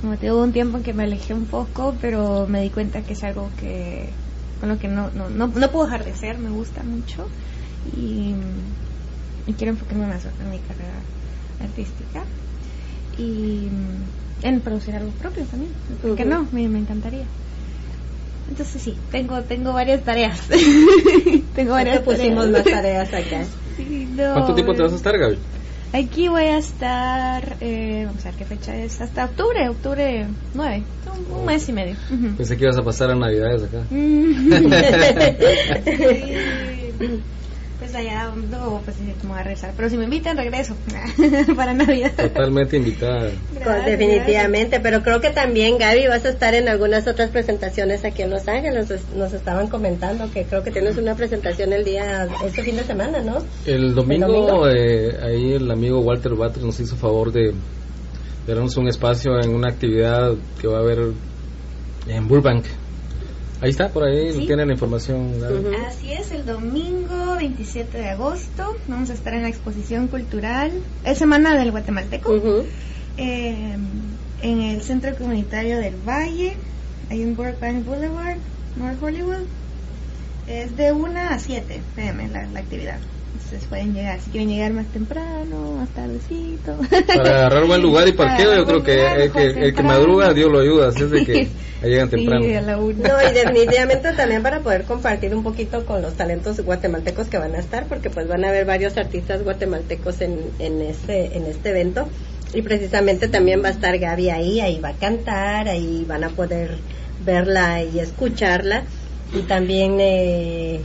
[0.00, 2.70] como te digo, hubo un tiempo en que me alejé un poco, pero me di
[2.70, 4.12] cuenta que es algo que
[4.60, 7.26] con lo que no, no, no, no puedo dejar de hacer, me gusta mucho
[7.92, 8.34] y,
[9.46, 11.04] y quiero enfocarme más en mi carrera
[11.60, 12.24] artística
[13.16, 13.68] y
[14.42, 16.30] en producir algo propio también, ¿por qué Ujú.
[16.32, 16.48] no?
[16.52, 17.26] Me, me encantaría.
[18.48, 20.48] Entonces sí, tengo tengo varias tareas.
[21.54, 22.52] tengo varias te pusimos tareas.
[22.52, 23.44] más tareas acá.
[23.76, 25.38] Sí, no, ¿Cuánto tiempo te vas a estar, Gaby?
[25.92, 30.84] Aquí voy a estar, eh, vamos a ver qué fecha es, hasta octubre, octubre 9,
[31.06, 31.96] un, un mes y medio.
[32.10, 32.36] Ujú.
[32.36, 33.86] Pensé que ibas a pasar a Navidades acá.
[33.90, 34.48] Mm.
[35.84, 37.28] Sí.
[37.90, 39.72] Pues allá no, pues me voy a regresar.
[39.76, 40.74] Pero si me invitan, regreso
[41.56, 42.12] para Navidad.
[42.14, 43.30] Totalmente invitada.
[43.52, 48.04] Pues, Gracias, definitivamente, pero creo que también Gaby vas a estar en algunas otras presentaciones
[48.04, 48.88] aquí en Los Ángeles.
[49.16, 53.20] Nos, estaban comentando que creo que tienes una presentación el día, este fin de semana,
[53.20, 53.38] ¿no?
[53.64, 54.68] El domingo, domingo?
[54.68, 57.52] eh, ahí el amigo Walter Batres nos hizo favor de,
[58.46, 60.98] de darnos un espacio en una actividad que va a haber
[62.06, 62.64] en Burbank.
[63.60, 64.46] Ahí está, por ahí Sí.
[64.46, 65.32] tienen la información.
[65.86, 70.70] Así es, el domingo 27 de agosto vamos a estar en la exposición cultural,
[71.04, 72.36] es Semana del Guatemalteco,
[73.16, 73.76] eh,
[74.42, 76.56] en el Centro Comunitario del Valle,
[77.10, 78.36] ahí en Burbank Boulevard,
[78.76, 79.42] North Hollywood.
[80.46, 82.98] Es de 1 a 7 pm la, la actividad.
[83.34, 86.76] Entonces pueden llegar, si quieren llegar más temprano, más tardecito.
[87.06, 89.88] Para agarrar buen lugar y parqueo, yo creo que el que, el que temprano.
[89.90, 90.88] madruga, Dios lo ayuda.
[90.88, 91.48] Así es de que
[91.82, 92.44] llegan Sí, temprano.
[92.58, 93.08] a la una.
[93.08, 97.54] No, y definitivamente también para poder compartir un poquito con los talentos guatemaltecos que van
[97.54, 101.70] a estar, porque pues van a haber varios artistas guatemaltecos en, en, este, en este
[101.70, 102.08] evento.
[102.54, 106.30] Y precisamente también va a estar Gaby ahí, ahí va a cantar, ahí van a
[106.30, 106.76] poder
[107.24, 108.84] verla y escucharla.
[109.34, 110.80] Y también eh,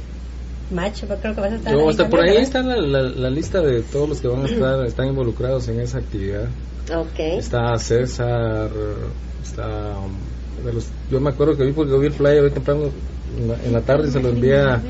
[0.74, 3.30] Match, creo que vas a estar Yo ahí hasta por ahí está la, la- la
[3.30, 6.47] lista de todos los que van a estar, están involucrados en esa actividad.
[6.95, 7.19] Ok.
[7.19, 8.69] Está César,
[9.41, 9.95] está...
[10.65, 12.84] de los- yo me acuerdo que vi porque vi el flyer hoy temprano
[13.38, 14.82] en la, en la tarde se lo envié a,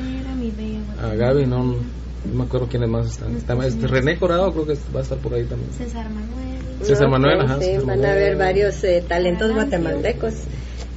[1.16, 1.76] Gaby, no, no
[2.34, 3.36] me acuerdo quiénes más están.
[3.36, 5.72] Está, este, René Corado creo que va a estar por ahí también.
[5.74, 6.60] César Manuel.
[6.82, 10.34] César Manuel, ajá, Sí, César van a haber varios eh, talentos guatemaltecos.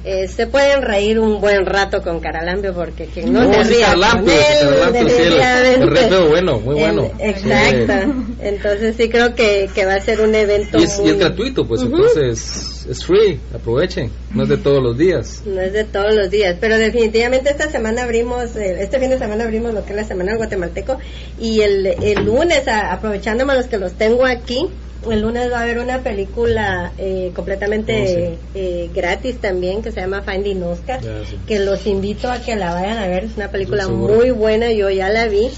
[0.09, 3.65] Eh, se pueden reír un buen rato con Caralambio porque quien no, No, se con
[3.75, 5.33] él, Caralampio, sí, el-
[5.73, 7.11] el bueno, muy bueno.
[7.19, 7.93] Exacto.
[8.39, 11.17] Entonces sí creo que, que va a ser un evento Y es, y muy- es
[11.19, 15.41] gratuito, pues entonces es free, aprovechen, no es de todos los días.
[15.45, 19.17] No es de todos los días, pero definitivamente esta semana abrimos, eh, este fin de
[19.17, 20.97] semana abrimos lo que es la Semana del Guatemalteco
[21.39, 24.67] y el, el lunes, a- aprovechándome los que los tengo aquí,
[25.09, 30.01] el lunes va a haber una película eh, completamente Oh, eh, gratis también que se
[30.01, 31.37] llama Finding Oscar, sí.
[31.47, 34.89] que los invito a que la vayan a ver, es una película muy buena, yo
[34.89, 35.49] ya la vi.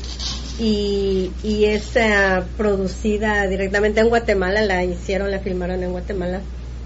[0.60, 2.10] Y, y es eh,
[2.58, 6.42] producida directamente en Guatemala, la hicieron, la filmaron en Guatemala.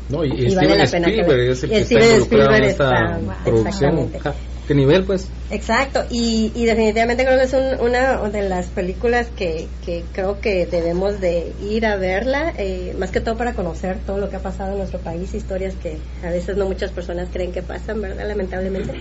[0.10, 2.56] No, y, y Y vale Steven la pena que Spielberg es el que está involucrado
[2.56, 4.12] en esta está- producción.
[4.20, 4.36] Ja,
[4.68, 5.28] ¿Qué nivel, pues?
[5.52, 10.40] Exacto, y, y definitivamente creo que es un- una de las películas que, que creo
[10.40, 14.38] que debemos de ir a verla, eh, más que todo para conocer todo lo que
[14.38, 18.02] ha pasado en nuestro país, historias que a veces no muchas personas creen que pasan,
[18.02, 18.26] ¿verdad?
[18.28, 18.94] Lamentablemente.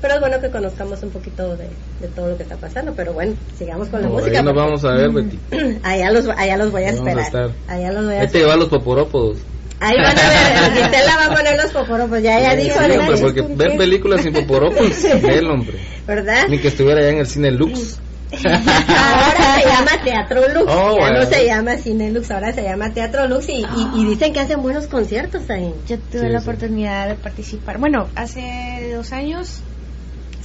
[0.00, 1.68] Pero es bueno que conozcamos un poquito de,
[2.00, 4.38] de todo lo que está pasando, pero bueno, sigamos con la No, música.
[4.38, 5.38] ahí nos vamos a ver, Betty.
[5.82, 7.46] allá, los, allá los voy a Ahí vamos a esperar.
[7.50, 7.74] estar.
[7.76, 9.38] Allá los voy a Ahí te llevan los poporópodos.
[9.80, 13.16] Ahí van a ver, Gisela va a poner los poporopos, ya ella dijo, Sí, hombre,
[13.20, 15.78] porque ver películas sin poporópodos, él, hombre.
[16.06, 16.46] ¿verdad?
[16.48, 18.00] Ni que estuviera allá en el cine Lux.
[18.30, 21.20] Ahora se llama Teatro Lux, Oh, ya bueno.
[21.20, 23.64] no se llama Cine Lux, ahora se llama Teatro Lux y, y-
[24.00, 25.72] y dicen que hacen buenos conciertos ahí.
[25.86, 26.44] Yo tuve Sí, la sí.
[26.48, 27.78] oportunidad de participar.
[27.78, 29.60] Bueno, hace dos años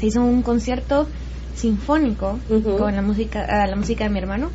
[0.03, 1.07] se hizo un concierto
[1.55, 2.37] sinfónico
[2.77, 4.49] con la música, la música de mi hermano.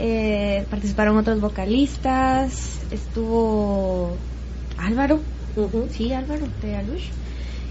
[0.00, 2.52] Eh, participaron otros vocalistas,
[2.90, 4.18] estuvo
[4.76, 5.20] Álvaro,
[5.90, 7.10] sí, Álvaro de Alush,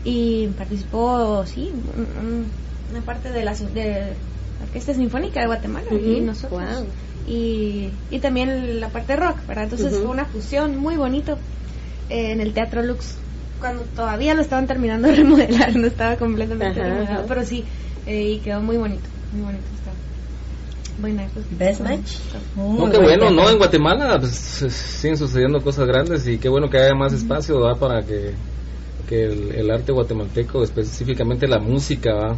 [0.06, 2.52] y participó, sí, un- un-
[2.90, 4.16] una parte de la, de
[4.60, 6.62] la Orquesta Sinfónica de Guatemala y nosotros.
[6.84, 6.90] Wow.
[7.28, 9.66] Y, y también la parte rock, ¿verdad?
[9.66, 11.40] Entonces fue una fusión muy bonito
[12.10, 13.18] en el Teatro Lux,
[13.60, 17.26] cuando todavía lo estaban terminando de remodelar, no estaba completamente Ajá, remodelado, ajá.
[17.28, 17.64] pero sí,
[18.06, 19.04] eh, y quedó muy bonito,
[19.34, 19.96] muy bonito estaba.
[20.98, 22.20] Buena, pues, Best match.
[22.56, 23.30] No, qué buen bueno.
[23.30, 23.50] ¿no?
[23.50, 27.76] En Guatemala pues, siguen sucediendo cosas grandes y qué bueno que haya más espacio ¿va?
[27.76, 28.32] para que,
[29.08, 32.38] que el, el arte guatemalteco, específicamente la música, ¿va?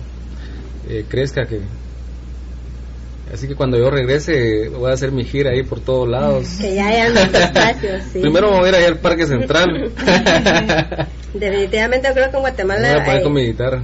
[0.89, 1.45] Eh, crezca.
[1.45, 1.61] que
[3.33, 6.47] Así que cuando yo regrese voy a hacer mi gira ahí por todos lados.
[6.61, 8.19] Que ya hayan espacios, sí.
[8.19, 9.67] Primero me voy a ir allá al Parque Central.
[11.33, 13.81] Definitivamente yo creo que en me voy Guatemala a poner hay, con mi guitarra.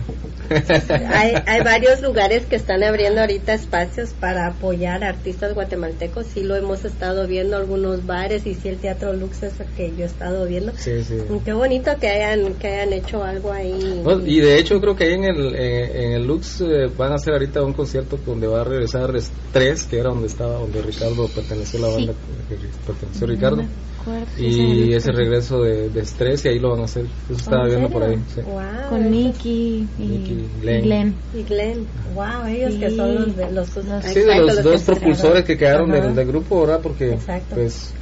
[1.08, 6.28] Hay, hay varios lugares que están abriendo ahorita espacios para apoyar a artistas guatemaltecos.
[6.28, 9.90] Sí lo hemos estado viendo, algunos bares y sí el Teatro Lux es el que
[9.96, 10.72] yo he estado viendo.
[10.78, 11.18] Sí, sí.
[11.30, 14.02] Y Qué bonito que hayan que hayan hecho algo ahí.
[14.04, 17.16] No, y de hecho creo que ahí en el, en el Lux eh, van a
[17.16, 21.28] hacer ahorita un concierto donde va a regresar Estrés, que era donde estaba, donde Ricardo
[21.28, 22.06] perteneció a la Sí.
[22.06, 22.14] banda
[22.50, 23.64] que perteneció Ricardo.
[24.04, 27.06] Acuerdo, Y ese regreso de, de Estrés y ahí lo van a hacer.
[27.30, 28.18] Eso estaba ¿En viendo por ahí.
[28.36, 28.42] sí.
[28.42, 30.82] Wow, Con Nicky y, Nicky, y Glenn.
[30.84, 31.16] Glenn.
[31.34, 31.88] Y Glenn.
[32.14, 34.86] Wow, ellos que son los de los, Los- Sí, de exacto, los los dos que-
[34.92, 36.80] propulsores que quedaron del, del grupo, ¿verdad?
[36.84, 37.56] Porque Exacto.
[37.56, 37.94] pues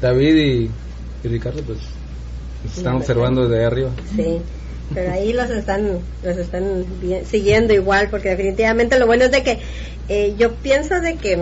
[0.00, 0.70] David y,
[1.24, 1.78] y Ricardo pues
[2.76, 3.90] están observando desde ahí arriba.
[4.16, 4.38] Sí.
[4.92, 9.42] pero ahí los están los están bien- siguiendo igual porque definitivamente lo bueno es de
[9.42, 9.58] que
[10.08, 11.38] eh, yo pienso de que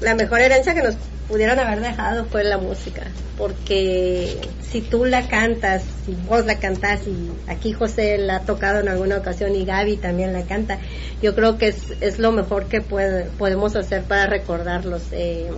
[0.00, 0.94] la mejor herencia que nos
[1.30, 3.06] pudieron haber dejado fue la música
[3.38, 8.80] porque si tú la cantas si vos la cantás y aquí José la ha tocado
[8.80, 10.80] en alguna ocasión y Gaby también la canta
[11.22, 15.50] yo creo que es, es lo mejor que puede- podemos hacer para recordarlos eh,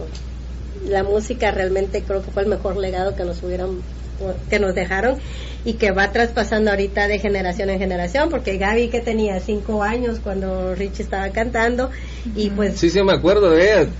[0.84, 3.80] la música realmente creo que fue el mejor legado que nos hubieran
[4.50, 5.18] que nos dejaron
[5.64, 10.20] y que va traspasando ahorita de generación en generación porque Gaby que tenía cinco años
[10.20, 11.90] cuando Richie estaba cantando
[12.24, 13.92] y pues Sí, sí, me acuerdo de ella.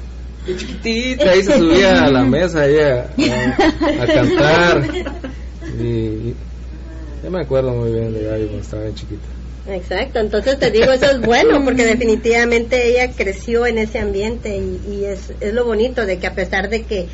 [0.44, 4.82] Qué chiquitita, ahí se subía a la mesa ahí a, cantar.
[5.78, 6.36] Y, y-
[7.22, 9.28] ya me acuerdo muy bien de Gaby cuando estaba bien chiquita.
[9.68, 14.80] Exacto, entonces te digo, eso es bueno porque definitivamente ella creció en ese ambiente y,
[14.92, 17.06] y es, es lo bonito de que a pesar de que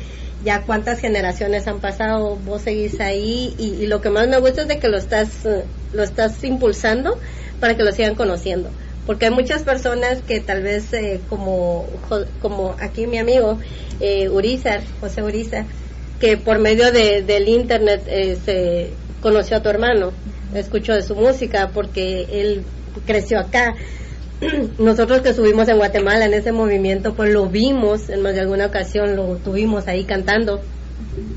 [0.43, 4.63] ya cuántas generaciones han pasado, vos seguís ahí y, y lo que más me gusta
[4.63, 7.19] es de que lo estás, eh, lo estás impulsando
[7.59, 8.71] para que lo sigan conociendo.
[9.09, 11.87] Porque hay muchas personas que tal vez eh, como,
[12.43, 13.57] como aquí mi amigo
[13.99, 15.65] eh, Urizar, José Urizar,
[16.19, 20.11] que por medio de, del internet eh, se conoció a tu hermano,
[20.53, 22.61] escuchó de su música porque él
[23.07, 23.73] creció acá.
[24.77, 28.67] Nosotros que estuvimos en Guatemala en ese movimiento, pues lo vimos en más de alguna
[28.67, 30.61] ocasión, lo tuvimos ahí cantando.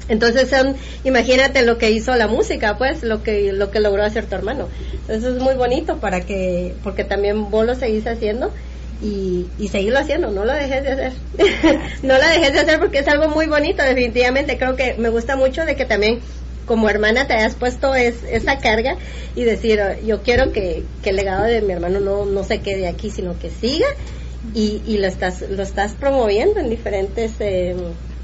[0.09, 4.27] Entonces, son, imagínate lo que hizo la música, pues, lo que lo que logró hacer
[4.27, 4.69] tu hermano.
[4.93, 8.53] Entonces es muy bonito para que, porque también vos lo seguís haciendo
[9.03, 11.13] y, seguirlo haciendo, no lo dejes de hacer.
[12.03, 14.59] no lo dejes de hacer porque es algo muy bonito, definitivamente.
[14.59, 16.21] Creo que me gusta mucho de que también
[16.67, 18.97] como hermana te hayas puesto es, esa carga
[19.35, 22.61] y decir, "Oh, yo quiero que, que el legado de mi hermano no, no se
[22.61, 23.87] quede aquí, sino que siga
[24.55, 27.75] y, y lo estás lo estás promoviendo en diferentes eh,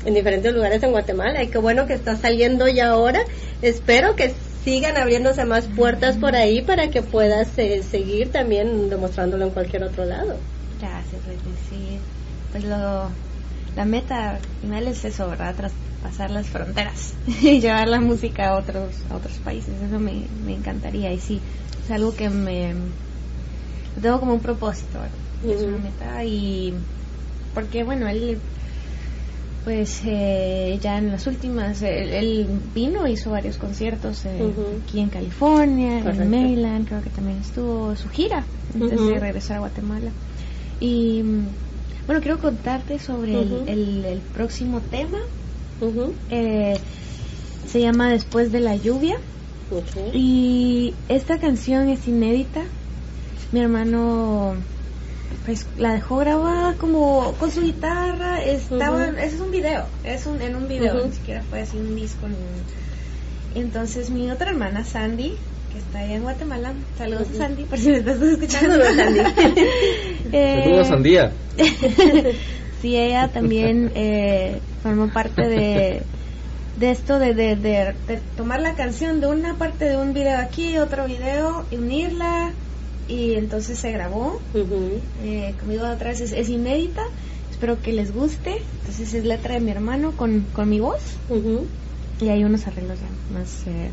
[0.05, 3.20] en diferentes lugares en Guatemala y qué bueno que está saliendo ya ahora
[3.62, 4.34] espero que
[4.64, 9.84] sigan abriéndose más puertas por ahí para que puedas eh, seguir también demostrándolo en cualquier
[9.84, 10.38] otro lado
[10.80, 11.22] Gracias.
[11.68, 11.99] Sí,
[12.53, 13.11] pues lo,
[13.76, 15.55] la meta final es eso, ¿verdad?
[15.55, 19.74] Traspasar las fronteras y llevar la música a otros, a otros países.
[19.82, 21.40] Eso me, me encantaría y sí,
[21.84, 22.74] es algo que me
[23.96, 25.57] lo tengo como un propósito, ¿verdad?
[25.57, 26.74] Es una meta y
[27.55, 28.40] porque bueno, él
[29.64, 34.40] pues eh, ya en las últimas, él, él vino, hizo varios conciertos eh,
[34.84, 36.22] aquí en California, Correcto.
[36.22, 38.44] en Maryland, creo que también estuvo su gira
[38.74, 40.11] antes de regresar a Guatemala.
[40.80, 41.46] Y mm,
[42.06, 43.64] bueno, quiero contarte sobre el- Ujú.
[43.66, 45.18] el, el próximo tema.
[46.30, 46.78] Eh,
[47.66, 49.16] se llama Después de la lluvia.
[50.14, 52.62] Y esta canción es inédita.
[53.52, 54.56] Mi hermano
[55.76, 58.42] la dejó grabada como con su guitarra.
[58.42, 59.16] Estaba, Ujú.
[59.18, 62.26] ese es un video, es un, en un video, ni siquiera fue así un disco.
[62.28, 65.34] ni- Entonces mi otra hermana Sandy,
[65.72, 67.36] que está allá en Guatemala, saludos Ujú.
[67.38, 68.82] Sandy, por si me estás escuchando.
[68.84, 69.61] Saludos, Sandy.
[70.32, 71.32] Eh, Saludos, Sandía.
[72.82, 76.03] sí, ella también eh, formó parte de,
[76.76, 80.38] de esto de, de, de- de tomar la canción de una parte de un video
[80.38, 82.53] aquí, otro video, y unirla,
[83.09, 84.40] y entonces se grabó.
[84.54, 85.00] Ujú.
[85.22, 87.02] Eh, como digo otra vez, es, es inédita.
[87.50, 88.54] Espero que les guste.
[88.80, 91.16] Entonces es letra de mi hermano con, con mi voz.
[91.28, 91.66] Ujú.
[92.20, 93.90] Y hay unos arreglos ya más eh,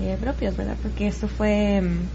[0.00, 0.76] eh, propios, ¿verdad?
[0.82, 1.80] Porque esto fue...
[1.80, 2.08] mm,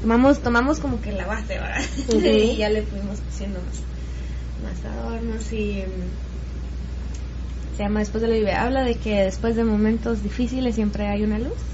[0.00, 1.82] tomamos tomamos como que la base, ¿verdad?
[2.52, 3.82] Y ya le fuimos haciendo más,
[4.62, 5.82] más adornos y...
[5.82, 8.62] mm, Se llama Después de la lluvia.
[8.62, 11.73] Habla de que después de momentos difíciles siempre hay una luz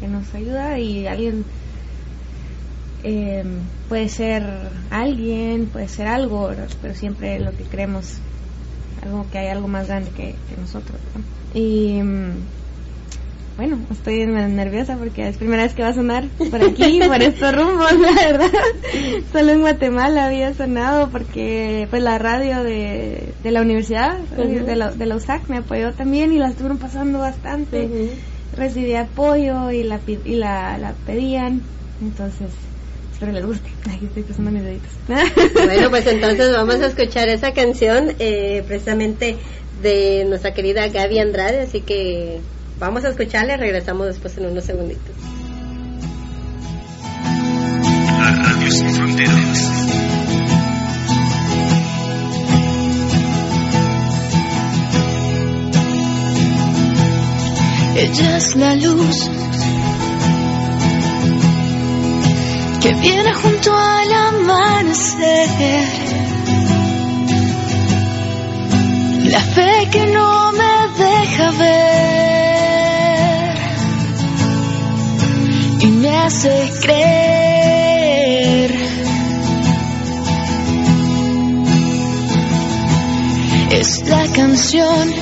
[0.00, 1.44] que, nos ayuda y alguien...
[3.02, 3.44] eh,
[3.88, 4.42] puede ser
[4.90, 6.68] alguien, puede ser algo, ¿verdad?
[6.82, 8.18] pero siempre lo que creemos
[9.02, 10.98] algo que hay algo más grande que, que nosotros.
[11.14, 11.22] ¿no?
[11.58, 12.30] Y mm,
[13.56, 17.54] bueno, estoy nerviosa porque es primera vez que va a sonar por aquí, por estos
[17.54, 18.50] rumbos, la verdad.
[19.32, 24.90] Solo en Guatemala había sonado porque pues la radio de, de la universidad, de, la,
[24.90, 28.10] de la USAC, me apoyó también y la estuvieron pasando bastante.
[28.54, 31.62] Recibí apoyo y la, y la, la pedían,
[32.00, 32.50] entonces
[33.12, 33.68] espero les guste.
[33.90, 34.92] Aquí estoy pasando mis deditos.
[35.54, 39.36] Bueno, pues entonces vamos a escuchar esa canción eh, precisamente
[39.82, 42.40] de nuestra querida Gaby Andrade, así que
[42.78, 45.14] vamos a escucharla y regresamos después en unos segunditos.
[48.18, 50.15] La radio sin fronteras.
[57.98, 59.30] Ella es la luz
[62.82, 65.48] que viene junto al amanecer.
[69.24, 72.16] La fe que no me deja ver
[76.26, 78.70] hace creer.
[83.70, 85.14] Es la canción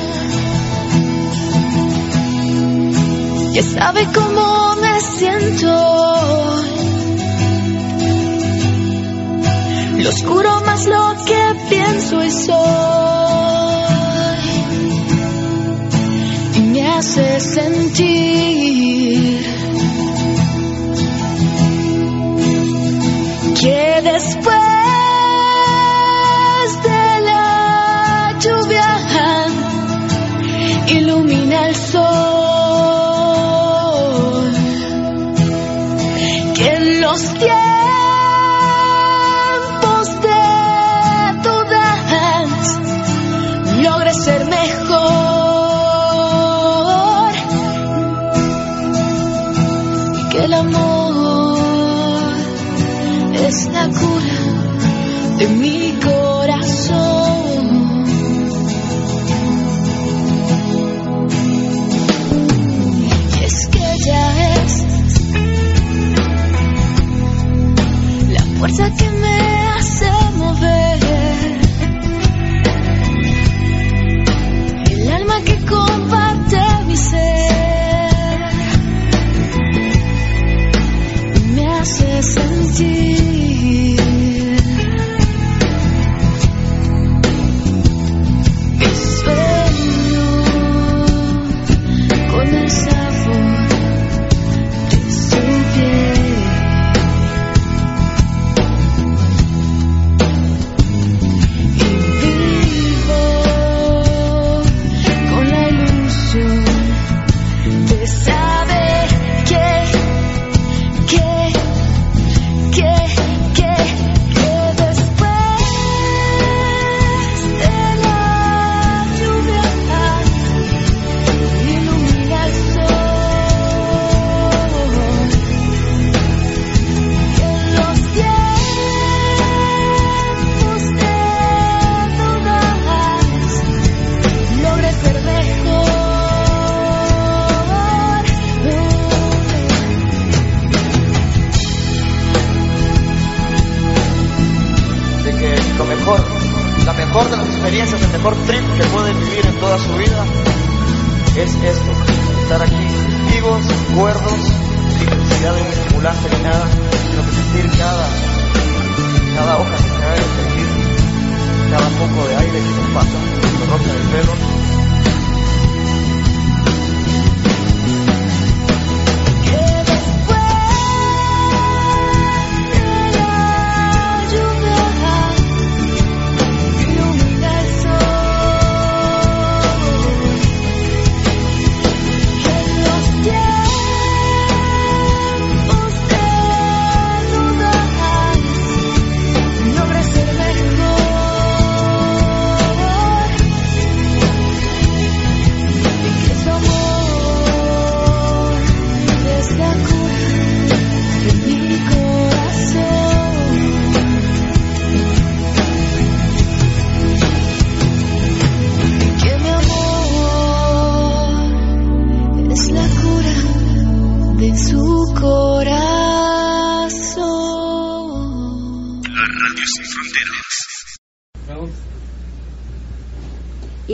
[3.55, 5.73] que sabe cómo me siento.
[10.03, 12.57] Lo oscuro más lo que pienso y soy.
[16.57, 18.05] Y me hace sentir
[23.61, 24.57] que después
[26.89, 28.89] de la lluvia
[30.89, 32.54] ilumina el sol.
[55.39, 55.84] De mi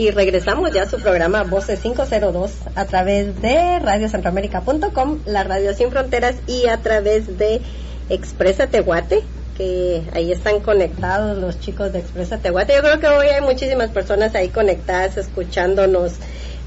[0.01, 5.91] Y regresamos ya a su programa Voces 502 a través de radiocentroamérica.com, la radio sin
[5.91, 7.61] fronteras y a través de
[8.09, 9.21] Expresa Tehuate,
[9.55, 12.73] que ahí están conectados los chicos de Expresa Tehuate.
[12.73, 16.13] Yo creo que hoy hay muchísimas personas ahí conectadas, escuchándonos,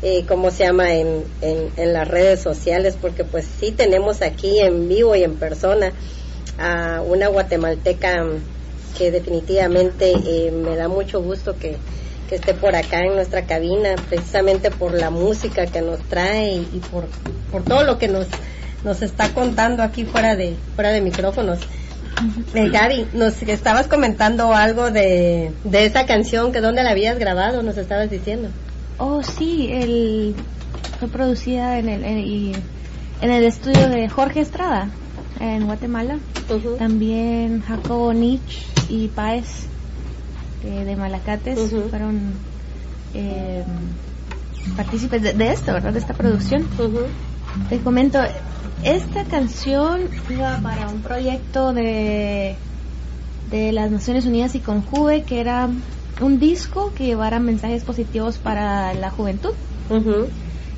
[0.03, 4.89] eh, ¿cómo se llama?, en, en, las redes sociales, porque pues sí tenemos aquí en
[4.89, 5.91] vivo y en persona
[6.57, 8.27] a una guatemalteca
[8.97, 11.79] que definitivamente eh, me da mucho gusto que,
[12.29, 16.81] que esté por acá en nuestra cabina, precisamente por la música que nos trae y,
[16.91, 17.07] por,
[17.51, 18.27] por todo lo que nos,
[18.85, 21.61] nos está contando aquí fuera de, fuera de micrófonos.
[22.55, 27.63] Eh, Gaby, nos estabas comentando algo de, de esa canción, que dónde la habías grabado,
[27.63, 28.49] nos estabas diciendo.
[28.99, 30.35] Oh, sí, el,
[30.99, 32.53] fue producida en el, en,
[33.21, 34.89] en el estudio de Jorge Estrada,
[35.41, 36.19] en Guatemala.
[36.79, 39.67] También Jacobo Nich y Paez
[40.65, 41.59] eh, de Malacates
[41.91, 42.33] fueron
[43.15, 43.65] eh,
[44.77, 45.93] partícipes de, de esto, ¿verdad?
[45.93, 46.67] De esta producción.
[47.69, 48.19] Te comento,
[48.83, 52.57] esta canción iba para un proyecto de,
[53.51, 55.69] de las Naciones Unidas y Conjuve, que era
[56.21, 59.53] un disco que llevara mensajes positivos para la juventud.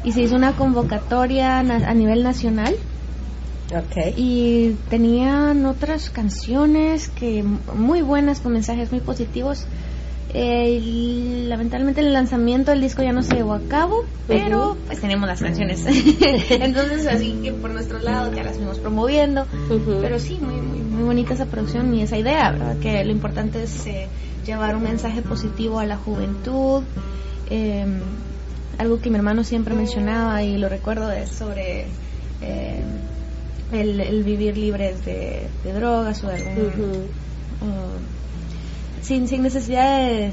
[0.04, 2.76] Y se hizo una convocatoria a nivel nacional
[3.74, 4.14] Ok.
[4.16, 9.66] y tenían otras canciones que muy buenas con mensajes muy positivos.
[10.34, 15.00] Eh, y lamentablemente el lanzamiento del disco ya no se llevó a cabo, pero pues
[15.00, 15.84] tenemos las canciones.
[16.50, 19.46] Entonces así que por nuestro lado ya las fuimos promoviendo.
[20.00, 22.76] Pero sí, muy, muy, muy bonita esa producción y esa idea, ¿verdad?
[22.78, 24.08] que lo importante es eh,
[24.44, 26.82] llevar un mensaje positivo a la juventud.
[27.48, 27.86] Eh,
[28.78, 31.86] algo que mi hermano siempre mencionaba y lo recuerdo es sobre
[32.42, 32.82] eh,
[33.72, 37.10] el, el vivir libres de, de drogas o de algún...
[37.60, 38.16] O-
[39.02, 40.32] sin, sin necesidad de,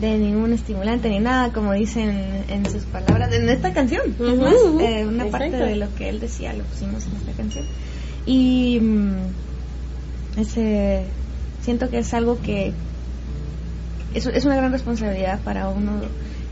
[0.00, 2.08] de ningún estimulante ni nada, como dicen
[2.48, 4.00] en sus palabras, en esta canción.
[4.08, 7.32] Es Ujú, más, eh, una parte de lo que él decía lo pusimos en esta
[7.32, 7.64] canción.
[8.24, 9.34] Y mm,
[10.38, 11.10] ese,
[11.60, 12.72] siento que es algo que
[14.14, 16.00] es, es una gran responsabilidad para uno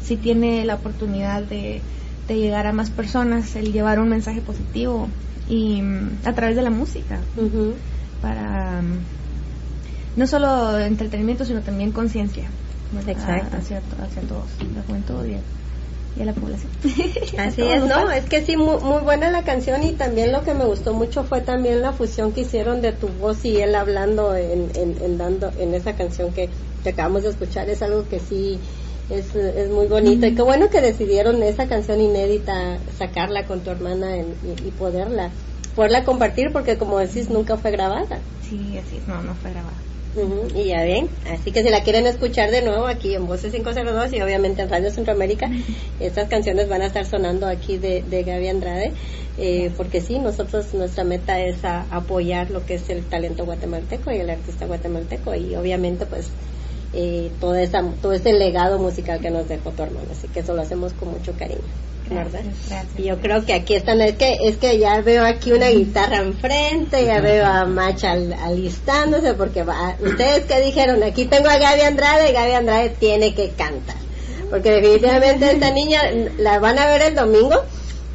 [0.00, 1.80] si tiene la oportunidad de,
[2.28, 5.08] de llegar a más personas, el llevar un mensaje positivo
[5.48, 7.20] y mm, a través de la música.
[8.22, 8.98] Para mm,
[10.16, 12.48] no solo entretenimiento sino también conciencia.
[13.10, 13.56] Exacto.
[13.56, 15.40] hacia, to- hacia todos la juventud y a,
[16.16, 16.70] y a la población.
[17.38, 20.54] Así es, no, es que sí, muy, muy buena la canción y también lo que
[20.54, 24.36] me gustó mucho fue también la fusión que hicieron de tu voz y él hablando
[24.36, 26.48] en, en, en dando en esa canción que,
[26.84, 28.60] que acabamos de escuchar, es algo que sí
[29.10, 30.26] es, es muy bonito.
[30.26, 34.70] Y qué bueno que decidieron esa canción inédita sacarla con tu hermana en- y, y
[34.72, 35.30] poderla
[35.74, 38.20] poderla compartir porque como decís nunca fue grabada.
[38.42, 39.76] sí así no no fue grabado
[40.16, 43.52] Ujú, Y ya ven, así que si la quieren escuchar de nuevo aquí en Voces
[43.52, 45.50] 502 y obviamente en Radio Centroamérica,
[45.98, 48.92] estas canciones van a estar sonando aquí de, de Gaby Andrade,
[49.38, 54.12] eh, porque sí, nosotros nuestra meta es a- apoyar lo que es el talento guatemalteco
[54.12, 55.34] y el artista guatemalteco.
[55.34, 56.30] Y obviamente pues
[56.94, 60.54] eh, toda esa, todo ese legado musical que nos dejó tu hermano, así que eso
[60.54, 61.60] lo hacemos con mucho cariño.
[62.10, 62.42] ¿verdad?
[62.68, 62.98] Gracias.
[62.98, 66.18] Y yo creo que aquí están, es que, es que ya veo aquí una guitarra
[66.18, 71.56] enfrente, ya veo a Macha al- alistándose, porque va, ustedes que dijeron, aquí tengo a
[71.56, 73.96] Gaby Andrade, Gaby Andrade tiene que cantar,
[74.50, 76.02] porque definitivamente esta niña
[76.38, 77.56] la van a ver el domingo,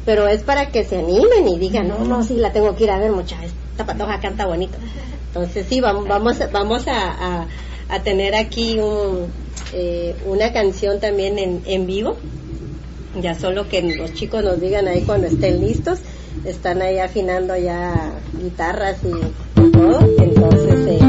[0.06, 2.90] pero es para que se animen y digan, no, no, sí, la tengo que ir
[2.92, 4.78] a ver, mucha, esta patoja canta bonito.
[5.28, 7.08] Entonces sí, vamos, vamos, vamos a,
[7.42, 7.46] a,
[7.90, 9.26] a tener aquí un,
[9.72, 12.16] eh, una canción también en, en vivo.
[13.20, 15.98] Ya solo que los chicos nos digan ahí cuando estén listos.
[16.44, 20.00] Están ahí afinando ya guitarras y todo.
[20.18, 21.00] Entonces eh,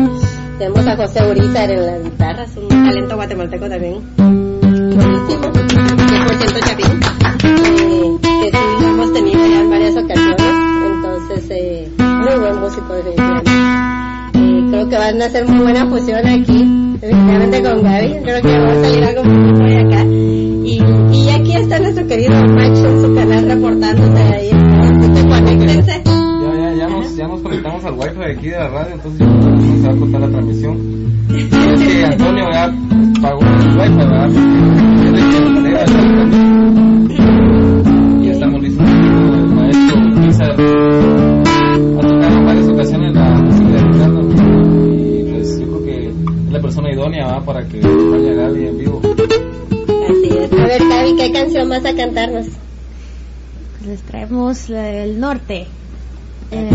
[0.58, 4.02] tenemos a José Urizar en las guitarras un talento guatemalteco también.
[4.18, 5.52] Buenísimo.
[5.52, 7.00] 100% chapín
[7.44, 10.54] eh, que sí lo hemos tenido ya en varias ocasiones.
[10.86, 13.51] Entonces eh, muy buen músico definitivamente
[14.72, 18.16] creo que van a hacer muy buena fusión aquí definitivamente con Gaby.
[18.24, 20.06] Creo que va a salir algo muy de acá.
[20.06, 20.80] Y,
[21.14, 24.50] y aquí está nuestro querido Macho en su canal reportándose ahí.
[24.50, 28.94] Que conéctense Ya, ya, ya nos, ya nos conectamos al wifi aquí de la radio,
[28.94, 30.78] entonces yo creo que se va a cortar la transmisión.
[31.36, 32.74] Es que Antonio ya
[33.22, 34.30] pagó el wifi, ¿verdad?
[38.22, 38.88] Ya estamos listos.
[38.88, 41.31] El maestro Pizar
[46.72, 47.42] persona idónea ¿va?
[47.44, 49.02] para que vaya Gaby en vivo.
[49.04, 52.46] así es a ver Gaby ¿qué canción vas a cantarnos?
[52.48, 55.68] Pues les traemos la del norte
[56.52, 56.70] Eh,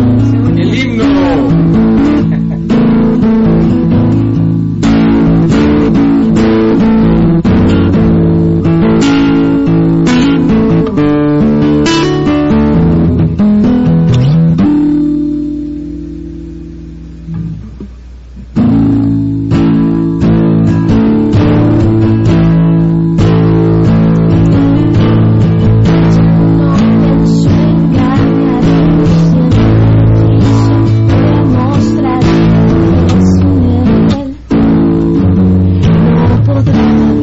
[0.58, 1.85] ¡El himno!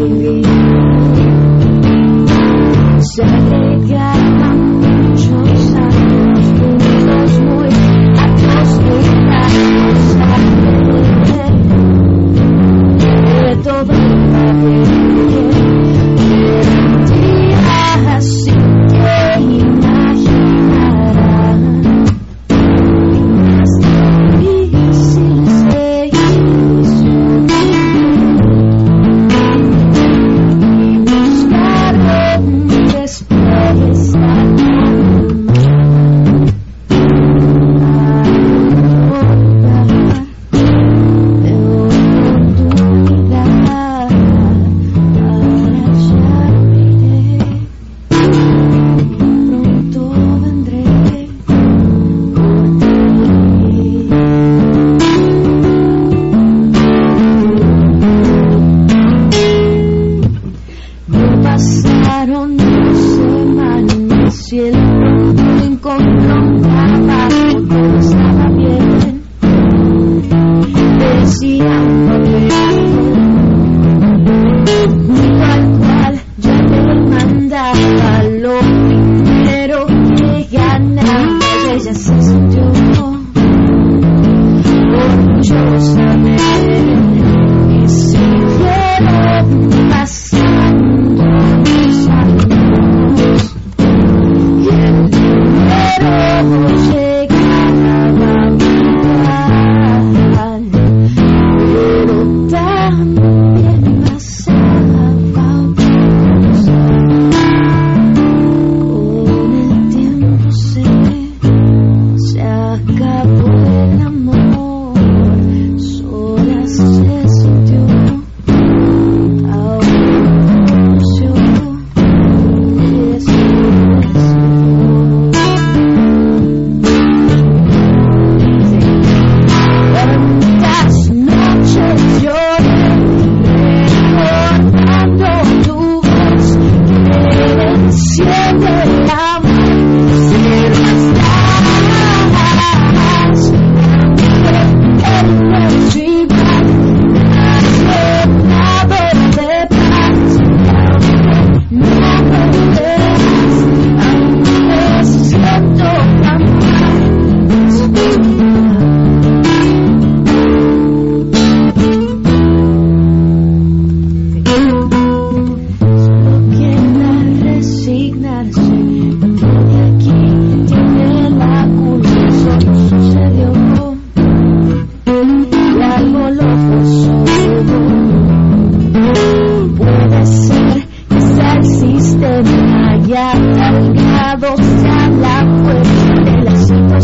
[0.10, 0.53] 命。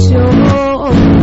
[0.07, 1.18] La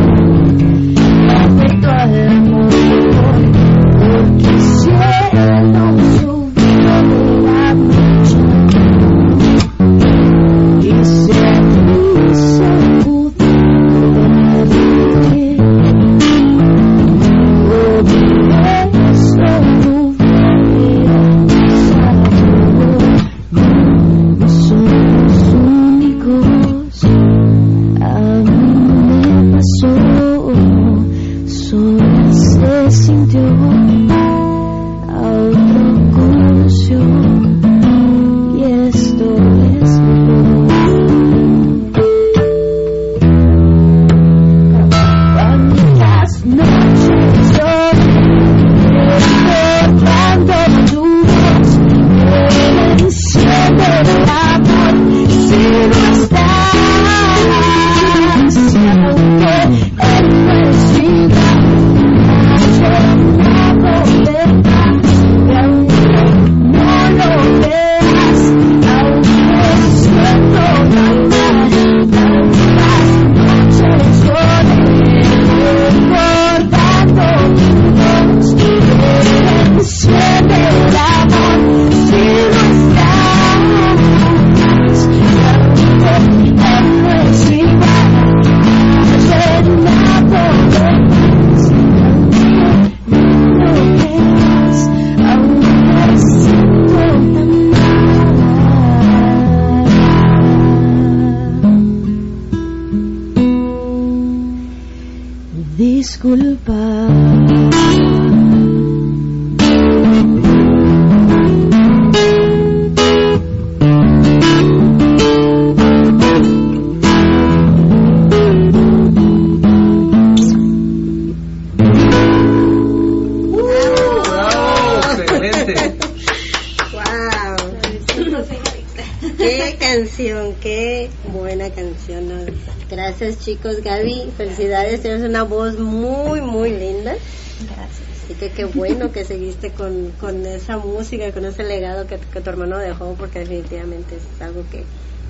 [138.57, 142.79] qué bueno que seguiste con, con esa música, con ese legado que, que tu hermano
[142.79, 144.85] dejó, porque definitivamente es algo que,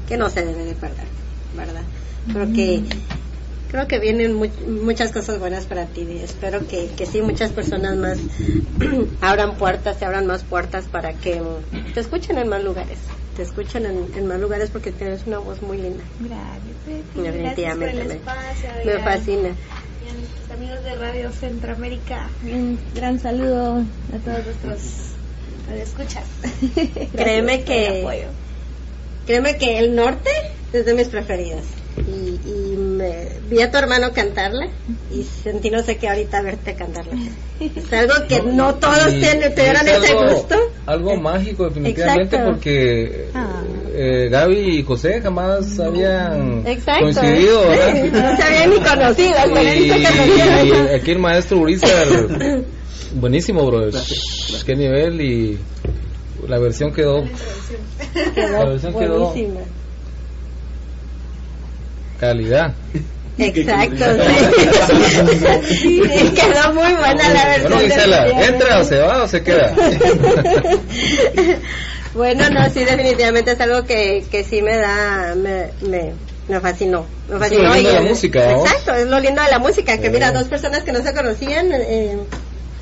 [0.07, 1.09] que no se debe de perder,
[1.53, 1.85] ¿verdad?
[2.33, 2.83] Creo que
[3.69, 4.47] creo que vienen mu-
[4.85, 8.19] muchas cosas buenas para ti y espero que, que sí muchas personas más
[9.21, 11.43] abran puertas, te abran más puertas para que
[11.93, 13.01] te escuchen en más lugares,
[13.35, 16.05] te escuchen en, en más lugares porque tienes una voz muy linda.
[16.21, 17.21] Gracias, Betty.
[17.23, 19.05] Definitivamente Gracias por el me- espacio.
[19.05, 19.57] fascina.
[21.27, 22.29] Radio Centroamérica.
[22.45, 23.79] Un gran saludo
[24.13, 24.81] a todos nuestros.
[25.69, 28.29] Gracias Créeme que- apoyo.
[29.27, 30.31] Créeme que el norte
[30.73, 31.65] es de mis preferidas.
[31.97, 34.69] Y, y me vi a tu hermano cantarla
[35.71, 37.13] no sé qué ahorita verte cantarla.
[37.61, 40.57] Es algo que no, todos Y- tienen, y tuvieron es ese algo- gusto.
[40.85, 42.51] Algo mágico, definitivamente, Exacto.
[42.53, 43.63] porque Ah.
[43.95, 47.05] eh, Gaby y José jamás habían Exacto.
[47.05, 52.07] coincidido, no se habían ni conocido, Y, y aquí el maestro Urizar,
[53.15, 53.89] buenísimo, bro.
[54.67, 55.59] Qué nivel y
[56.47, 57.25] la versión quedó
[58.37, 59.61] La versión quedó- buenísima.
[62.21, 62.75] calidad.
[63.39, 65.77] Exacto, sí.
[65.79, 66.01] Sí,
[66.35, 67.73] quedó muy buena la versión.
[67.73, 68.27] Bueno, Gisela.
[68.47, 69.75] ¿entra o se va o se queda?
[72.15, 76.13] bueno, no, sí, definitivamente es algo que, que sí me da, me, me,
[76.49, 77.07] me fascinó.
[77.29, 77.63] Me Es fascinó.
[77.69, 78.65] lo lindo y- de la música, ¿no?
[78.65, 81.71] Exacto, es lo lindo de la música, que mira, dos personas que no se conocían,
[81.73, 82.17] eh,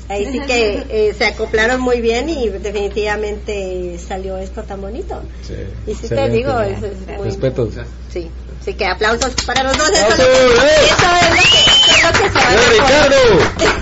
[0.07, 5.21] ahí sí que eh, se acoplaron muy bien y definitivamente salió esto tan bonito.
[5.45, 5.55] Sí,
[5.87, 7.25] Y sí te digo, es, es muy...
[7.25, 7.73] Respetos.
[8.11, 8.29] Sí,
[8.65, 9.89] así que aplausos para los dos.
[9.89, 11.51] Eso, es lo que,
[11.91, 13.75] eso es lo que se van a ¡Eh, poder- Ricardo!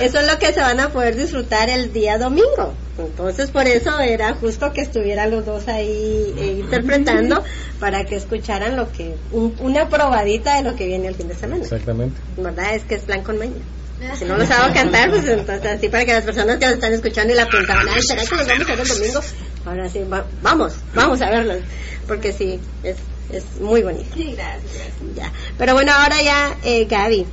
[0.00, 2.74] eso es lo que se van a poder disfrutar el día domingo.
[2.98, 7.42] Entonces, por eso era justo que estuvieran los dos ahí eh, interpretando
[7.80, 11.34] para que escucharan lo que un- una probadita de lo que viene el fin de
[11.34, 11.62] semana.
[11.62, 12.20] Exactamente.
[12.36, 12.74] ¿Verdad?
[12.74, 13.52] Es que es plan con maña.
[14.18, 16.92] Si no los hago cantar, pues entonces así para que las personas que nos están
[16.92, 19.20] escuchando y la preguntaban, ay, ¿será que los vamos a ver el domingo?
[19.64, 21.58] Ahora sí, va- vamos, vamos a verlos,
[22.08, 22.96] porque sí, es,
[23.30, 24.14] es muy bonito.
[24.14, 24.94] Sí, gracias.
[25.14, 25.32] Ya.
[25.58, 27.26] Pero bueno, ahora ya, eh, Gaby,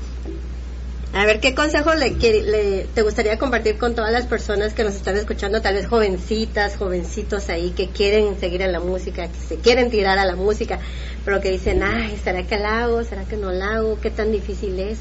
[1.11, 4.95] a ver qué consejo le, le- te gustaría compartir con todas las personas que nos
[4.95, 9.57] están escuchando, tal vez jovencitas, jovencitos ahí que quieren seguir en la música, que se
[9.57, 10.79] quieren tirar a la música,
[11.25, 13.03] pero que dicen, ay, ¿será que la hago?
[13.03, 13.99] ¿Será que no la hago?
[13.99, 14.99] ¿Qué tan difícil es?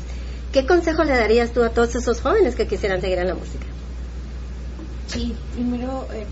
[0.50, 3.66] ¿Qué consejo le darías tú a todos esos jóvenes que quisieran seguir en la música?
[5.08, 6.26] Sí, primero eh,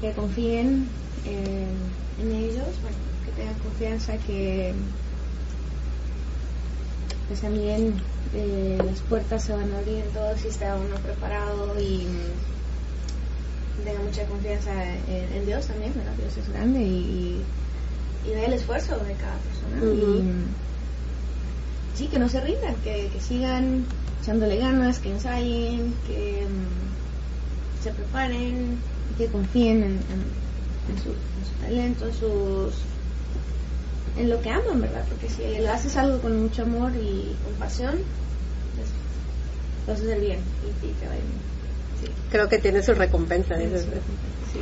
[0.00, 0.88] que confíen
[1.26, 1.68] eh,
[2.18, 2.96] en ellos, bueno,
[3.36, 4.74] tengan confianza, que
[7.28, 7.94] pues también
[8.34, 14.72] eh, las puertas se van abriendo si está uno preparado y mm, tenga mucha confianza
[15.08, 16.12] en, en Dios también, ¿verdad?
[16.18, 17.42] Dios es grande y,
[18.26, 19.98] y ve el esfuerzo de cada persona y
[21.94, 23.84] sí, que no se rindan, que, que sigan
[24.22, 28.78] echándole ganas, que ensayen, que mm, se preparen,
[29.12, 30.46] y que confíen en, en-
[30.88, 32.74] en su, en su talento, sus
[34.16, 35.04] en lo que aman, ¿verdad?
[35.08, 38.00] Porque si le haces algo con mucho amor y con pasión,
[38.74, 38.88] pues
[39.86, 41.40] vas a hacer bien y, y te va a ir bien.
[42.00, 42.06] Sí.
[42.30, 43.54] Creo que tiene su recompensa.
[43.56, 43.86] eso es-
[44.52, 44.60] Sí.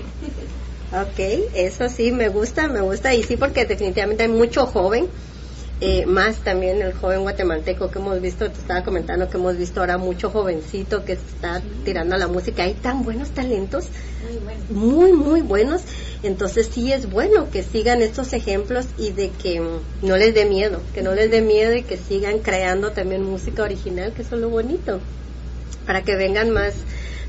[0.92, 1.18] Ok,
[1.54, 3.14] eso sí, me gusta, me gusta.
[3.14, 5.08] Y sí, porque definitivamente hay mucho joven,
[5.80, 9.80] eh, más también el joven guatemalteco que hemos visto, te estaba comentando que hemos visto
[9.80, 12.62] ahora mucho jovencito que está tirando a la música.
[12.62, 13.88] Hay tan buenos talentos,
[14.70, 15.82] Muy muy, buenos.
[16.22, 20.46] Entonces sí es bueno que sigan estos ejemplos y de que mm, no les dé
[20.46, 24.36] miedo, que no les dé miedo y que sigan creando también música original, que eso
[24.36, 25.00] es lo bonito,
[25.86, 26.74] para que vengan más,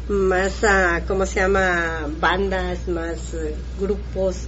[0.07, 2.07] más, ah, ¿cómo se llama?
[2.21, 4.47] Bandas, más eh, grupos,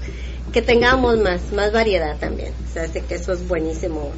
[0.53, 2.51] que tengamos más, más variedad también.
[2.69, 4.11] O sea, sé que eso es buenísimo.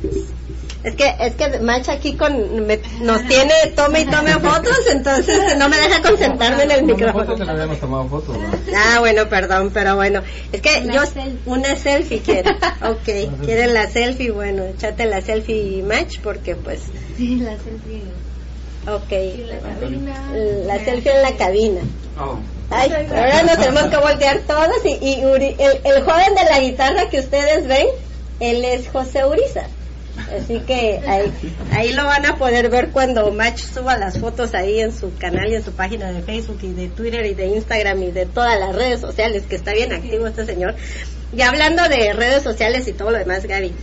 [0.82, 5.58] Es que, es que Macha aquí con, me- nos tiene, tome y tome fotos, entonces
[5.58, 7.24] no me deja concentrarme en el micrófono.
[7.26, 8.50] Nosotros le habíamos tomado fotos, ¿no?
[8.78, 10.22] Ah, bueno, perdón, pero bueno,
[10.54, 11.40] es que Una yo selfie.
[11.46, 12.52] una selfie quiere.
[12.84, 16.84] Ok, quieren la selfie, bueno, échate la selfie match porque pues,
[17.18, 18.04] Sí, la selfie
[18.88, 19.12] ok,
[19.48, 20.32] la cabina.
[20.66, 21.82] la selfie en la cabina.
[22.20, 22.38] Oh,
[22.72, 26.60] Ay, ahora nos tenemos que voltear todos y, y Uri- el, el joven de la
[26.60, 27.88] guitarra que ustedes ven,
[28.40, 29.64] él es José Uriza.
[30.38, 31.32] Así que ahí,
[31.72, 35.50] ahí lo van a poder ver cuando Match suba las fotos ahí en su canal
[35.50, 38.60] y en su página de Facebook y de Twitter y de Instagram y de todas
[38.60, 40.76] las redes sociales, que está bien activo este señor.
[41.36, 43.74] Y hablando de redes sociales y todo lo demás, Gaby,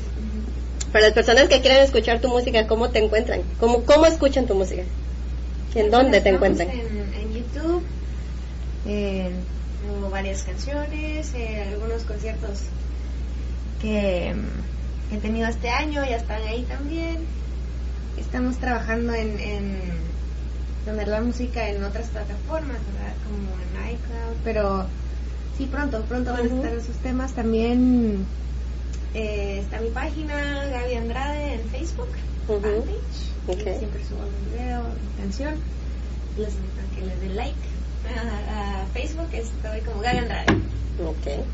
[0.96, 3.42] para las personas que quieran escuchar tu música, ¿cómo te encuentran?
[3.60, 4.82] ¿Cómo, cómo escuchan tu música?
[5.74, 6.70] ¿En dónde te encuentran?
[6.70, 7.82] En, en YouTube.
[8.86, 9.30] eh,
[9.82, 12.60] tengo varias canciones, eh, algunos conciertos
[13.82, 17.18] que mm, he tenido este año, ya están ahí también.
[18.18, 19.78] Estamos trabajando en, en
[20.86, 23.12] poner la música en otras plataformas, ¿verdad?
[23.22, 24.86] Como en iCloud, pero
[25.58, 27.34] sí, pronto, pronto van a estar esos temas.
[27.34, 28.24] También
[29.14, 32.08] eh, está mi página, Gaby Andrade, en Facebook.
[32.48, 32.66] Ok.
[33.48, 35.54] Y Siempre subo un video, mi canción.
[36.36, 37.56] Les invito a que le den like
[38.14, 40.52] a, a Facebook, estoy como Gaby Andrade.
[41.04, 41.44] Ok.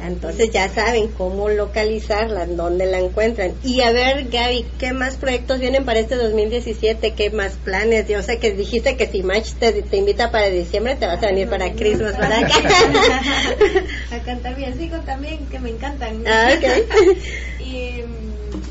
[0.00, 3.54] Entonces ya saben cómo localizarla, dónde la encuentran.
[3.62, 7.12] Y a ver, Gaby, ¿qué más proyectos vienen para este 2017?
[7.14, 8.08] ¿Qué más planes?
[8.08, 11.26] Yo sé que dijiste que si Match te, te invita para diciembre, te vas a
[11.26, 12.42] venir para Christmas, ¿verdad?
[14.10, 16.24] a cantar villancico también, que me encantan.
[16.26, 17.16] ah, ok.
[17.60, 18.62] y mm,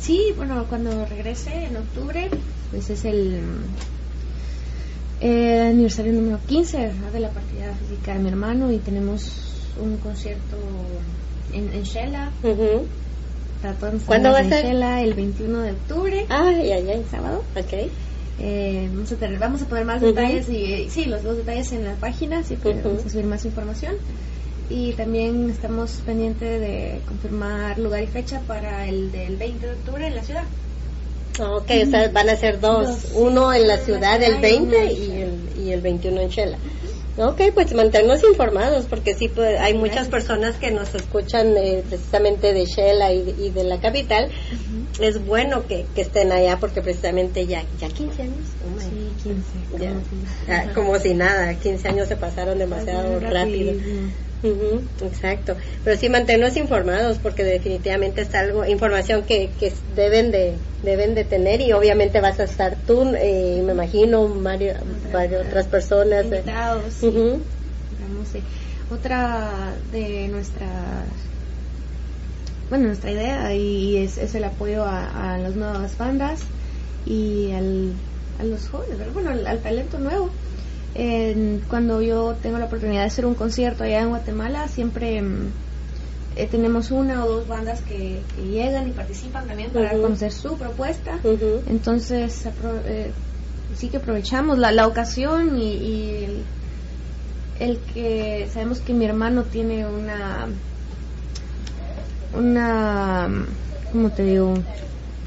[0.00, 2.28] sí, bueno, cuando regrese en octubre,
[2.70, 3.40] pues es el
[5.20, 7.12] eh, aniversario número 15 ¿verdad?
[7.12, 10.56] de la partida física de mi hermano y tenemos un concierto
[11.52, 12.30] en, en Shela.
[12.42, 14.64] Todos nuestros ¿Cuándo va a ser?
[14.64, 16.24] Shela, el 21 de octubre.
[16.28, 17.04] Ay, ay, ay.
[17.10, 17.42] sábado.
[17.56, 17.90] Ok.
[18.42, 20.06] Eh, vamos, a tener, vamos a poner más Ujú.
[20.12, 22.88] detalles y eh, sí, los dos detalles en la página, sí, pero Ujú.
[22.88, 23.94] vamos a subir más información.
[24.70, 30.06] Y también estamos pendientes de confirmar lugar y fecha para el del 20 de octubre
[30.06, 30.44] en la ciudad.
[31.38, 32.86] Ok, o sea, van a ser dos.
[32.86, 33.12] Dos.
[33.14, 35.72] Uno en la en la ciudad ciudad el y 20 uno en y el, y
[35.72, 36.58] el 21 en Shela.
[37.16, 42.52] Ok, pues mantenernos informados porque sí, pues, hay muchas personas que nos escuchan eh, precisamente
[42.52, 44.30] de Shela y, y de la capital.
[45.00, 48.48] Es bueno que, que estén allá porque precisamente ya, ya 15 años.
[48.64, 49.66] Oh Sí, 15.
[49.78, 49.90] Ya.
[49.90, 53.30] como si- Ah, como si nada, 15 años se pasaron demasiado Rapidísimo.
[53.30, 54.10] rápido.
[54.42, 55.56] Ujú, exacto.
[55.84, 61.24] Pero sí mantenernos informados porque definitivamente es algo, información que, que deben de deben de
[61.24, 64.80] tener y obviamente vas a estar tú, eh, me imagino, varias
[65.46, 66.24] otras personas.
[66.24, 66.28] eh.
[66.38, 67.00] Invitados.
[67.90, 68.44] Digamos, eh,
[68.88, 71.08] otra de nuestras
[72.70, 76.40] bueno nuestra idea y es, es el apoyo a, a las nuevas bandas
[77.04, 77.94] y al,
[78.38, 80.30] a los jóvenes bueno al, al talento nuevo
[80.94, 85.52] En- cuando yo tengo la oportunidad de hacer un concierto allá en Guatemala siempre mm,
[86.36, 90.56] eh, tenemos una o dos bandas que, que llegan y participan también para conocer su
[90.58, 91.20] propuesta.
[91.66, 93.12] Entonces apro- eh,
[93.74, 96.44] sí que aprovechamos la, la ocasión y, y el,
[97.60, 100.48] el que sabemos que mi hermano tiene una
[102.32, 103.28] una
[103.92, 104.54] ¿cómo te digo?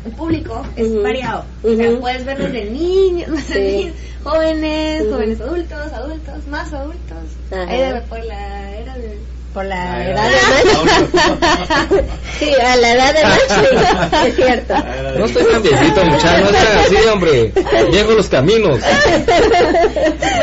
[0.05, 1.01] El público es Ujú.
[1.03, 1.45] variado.
[1.63, 3.59] O sea, puedes ver desde niños, desde Sí.
[3.77, 5.11] niños, jóvenes, Ujú.
[5.13, 7.17] jóvenes adultos, adultos, más adultos.
[7.51, 9.19] Ahí por la era de
[9.53, 10.35] Por la Ah, edad de
[10.65, 12.03] Nacho.
[12.39, 13.43] sí, a la edad de Nacho,
[14.23, 14.73] sí, es cierto.
[15.19, 17.53] No estoy tan viejito, muchachos, no sean así, hombre.
[17.91, 18.79] Llego los caminos.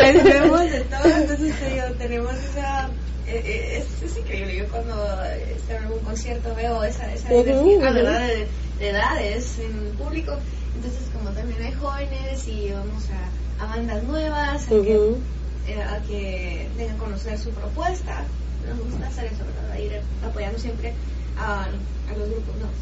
[0.01, 2.89] pues vemos de todo, entonces te digo, tenemos esa...
[3.27, 4.95] eh, eh, Es, es increíble, yo cuando
[5.25, 7.93] estoy en algún concierto veo esa, esa diversidad.
[7.93, 8.27] ¿verdad?
[8.29, 8.47] De,
[8.81, 10.33] de edades en el público,
[10.75, 13.31] entonces como también hay jóvenes y vamos a,
[13.63, 15.23] a bandas nuevas, a, que, Ujú.
[15.67, 18.27] eh, a que den a conocer su propuesta,
[18.67, 19.79] nos gusta hacer eso, ¿verdad?
[19.79, 20.95] Ir apoyando siempre
[21.37, 22.77] a, a los grupos nuevos.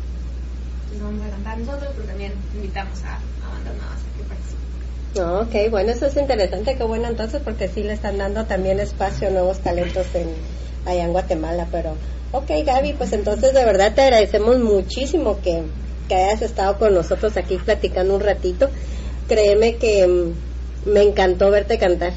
[0.82, 4.68] Entonces vamos a cantar nosotros, pero también invitamos a, a bandas nuevas a que participen.
[5.16, 8.78] No, ok, bueno, eso es interesante, qué bueno entonces, porque sí le están dando también
[8.78, 10.28] espacio a nuevos talentos en,
[10.86, 11.96] allá en Guatemala, pero,
[12.32, 15.64] ok, Gaby, pues entonces de verdad te agradecemos muchísimo que,
[16.09, 18.68] que hayas estado con nosotros aquí platicando un ratito.
[19.28, 22.12] Créeme que mm, me encantó verte cantar.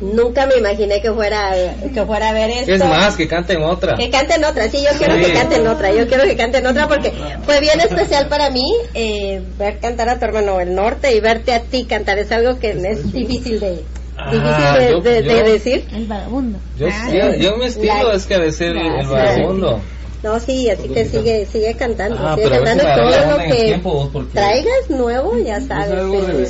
[0.00, 1.52] Nunca me imaginé que fuera,
[1.94, 2.70] que fuera a ver esto.
[2.74, 3.96] Es más, que canten otra.
[3.96, 5.24] Que canten otra, sí, yo quiero Sí.
[5.24, 7.12] que canten otra, yo quiero que canten otra porque
[7.46, 8.62] fue bien especial para mí
[8.92, 12.58] eh, ver cantar a tu hermano el norte y verte a ti cantar, es algo
[12.58, 13.82] que es difícil de,
[14.18, 15.84] Ah, difícil de, yo- de- de yo- decir.
[15.94, 16.58] El vagabundo.
[16.78, 19.80] Yo, Ah, yo, yo mi estilo la- es que ha de ser el, vagabundo.
[20.22, 24.90] No, sí, así que sigue, sigue cantando, Ah, sigue cantando todo lo que tiempo, traigas
[24.90, 25.90] nuevo, ya sabes,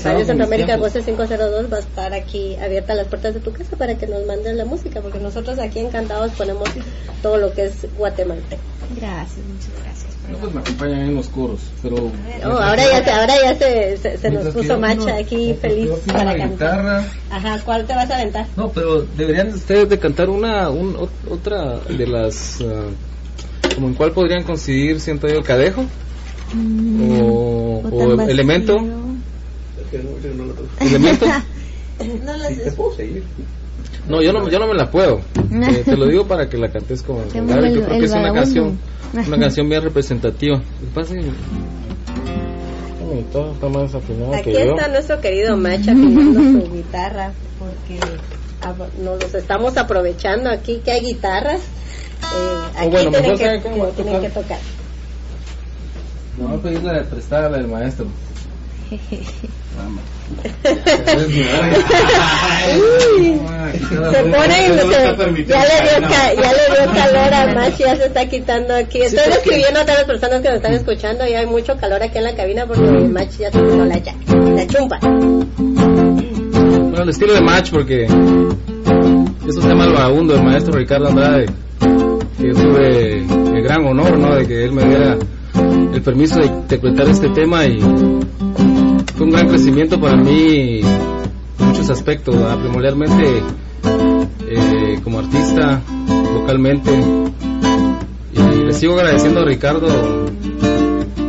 [0.04, 3.96] Radio Centroamérica Voces 502 va a estar aquí abierta las puertas de tu casa para
[3.98, 6.68] que nos manden la música, porque nosotros aquí encantados ponemos
[7.22, 8.62] todo lo que es guatemalteco.
[8.96, 10.06] Gracias, muchas gracias.
[10.30, 12.10] No, pues me acompañan en los coros, pero...
[12.42, 16.36] No, ahora ya, se- ahora ya se, se, se nos puso macha aquí feliz para
[16.36, 16.50] cantar.
[16.50, 18.46] guitarra, Ajá, ¿cuál te vas a aventar?
[18.56, 22.86] No, pero deberían ustedes de cantar una, un- ot- otra de las, ah,
[23.76, 25.84] como en cuál podrían coincidir, siento yo, cadejo
[26.52, 27.82] Mm, o,
[28.28, 30.68] elemento, es que no, no lo toco.
[30.80, 31.26] elemento.
[32.24, 33.24] No Sí, te puedo seguir.
[34.08, 35.20] No, yo no, yo no me la puedo.
[35.50, 38.32] Eh, te lo digo para que la cantes el- Yo creo el que es una
[38.32, 38.78] canción,
[39.26, 40.60] una canción bien representativa.
[43.10, 44.70] Ay, está, está más afinado Aquí que yo.
[44.76, 47.98] está nuestro querido Macha afinando su guitarra, porque
[49.02, 51.60] nos los estamos aprovechando aquí que hay guitarras.
[52.22, 54.22] Eh, aquí Oh, bueno, tienen, que, cómo tienen tocar.
[54.22, 54.58] que tocar.
[56.38, 58.06] No, voy a pedirle de prestada la del maestro.
[62.86, 64.74] Se pone y se-
[65.46, 69.02] ya le dio ca- ya le dio calor a Machi, ya se está quitando aquí.
[69.02, 72.02] Estoy porque- describiendo a todas las personas que nos están escuchando y hay mucho calor
[72.02, 74.98] aquí en la cabina porque Machi ya se puso la, cha- la chumpa.
[75.00, 81.46] Bueno, el estilo de match porque eso se llama el vagabundo, el maestro Ricardo Andrade.
[83.66, 84.34] Gran honor, ¿no?
[84.36, 85.18] De que él me diera
[85.92, 91.90] el permiso de interpretar este tema y fue un gran crecimiento para mí en muchos
[91.90, 92.60] aspectos, ¿verdad?
[92.60, 93.42] primordialmente
[94.48, 95.82] eh, como artista,
[96.34, 96.90] localmente.
[98.32, 99.88] Y le sigo agradeciendo a Ricardo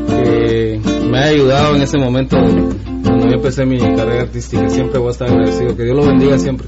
[0.08, 4.70] que me ha ayudado en ese momento cuando yo empecé mi carrera artística.
[4.70, 5.76] Siempre voy a estar agradecido.
[5.76, 6.68] Que Dios lo bendiga siempre.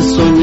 [0.00, 0.33] Porque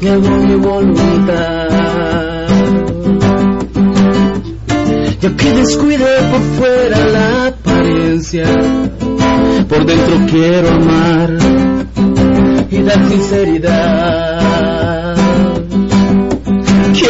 [0.00, 1.68] y hago mi voluntad.
[5.20, 8.44] Yo que descuide por fuera la apariencia,
[9.68, 11.36] por dentro quiero amar
[12.70, 15.21] y dar sinceridad.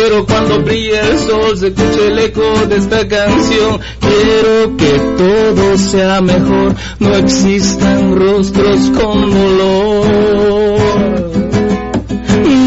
[0.03, 3.79] Quiero cuando brille el sol se escuche el eco de esta canción.
[4.01, 10.07] Quiero que todo sea mejor, no existan rostros con dolor.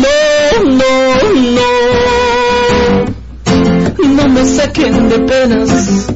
[0.02, 0.94] No, no,
[1.58, 1.74] no.
[4.16, 6.08] No me saquen de penas,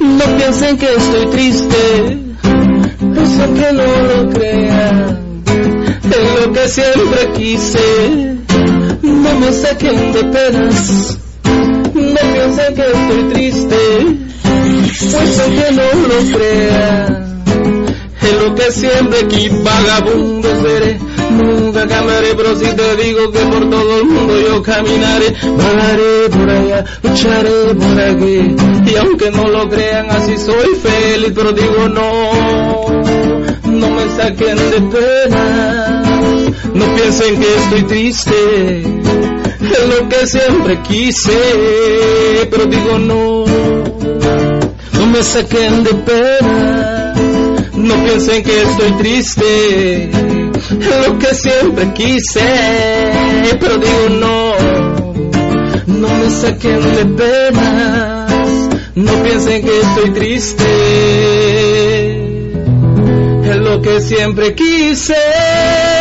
[0.00, 2.18] no piensen que estoy triste,
[3.14, 5.42] pues aunque no lo crean,
[6.02, 8.29] es lo que siempre quise.
[9.10, 11.18] No me saquen de penas,
[11.94, 13.76] no piensen que estoy triste,
[15.10, 17.44] pues aunque no lo crean,
[18.22, 19.62] es lo que siempre quise.
[19.62, 20.98] Vagabundo seré,
[21.32, 26.50] nunca cambiaré, pero si te digo que por todo el mundo yo caminaré, vagaré por
[26.50, 28.56] allá, lucharé por aquí,
[28.90, 32.22] y aunque no lo crean así soy feliz, pero digo no,
[33.64, 36.09] no me saquen de pena.
[36.74, 38.80] No piensen que estoy triste,
[39.60, 41.32] es lo que siempre quise,
[42.50, 43.44] pero digo no,
[44.92, 47.14] no me saquen de pena,
[47.74, 52.40] no piensen que estoy triste, es lo que siempre quise,
[53.58, 54.54] pero digo no,
[55.86, 58.32] no me saquen de penas,
[58.94, 60.64] no piensen que estoy triste,
[63.50, 65.99] es lo que siempre quise.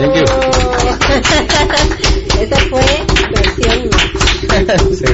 [0.00, 0.24] Thank you.
[2.40, 2.82] Esa fue
[3.34, 3.90] versión.
[4.94, 5.04] Sí.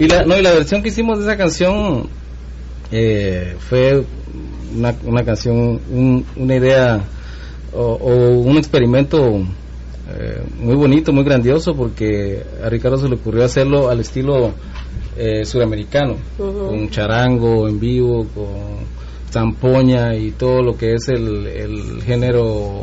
[0.00, 2.06] Y la, no, y la versión que hicimos de esa canción
[2.92, 4.02] eh, fue
[4.74, 7.04] una, una canción, un- una idea
[7.72, 9.40] o, o un experimento
[10.16, 14.52] eh, muy bonito, muy grandioso, porque a Ricardo se le ocurrió hacerlo al estilo
[15.16, 16.66] eh, suramericano, Ujú.
[16.68, 18.84] con charango en vivo, con
[19.30, 22.80] zampoña y todo lo que es el, el género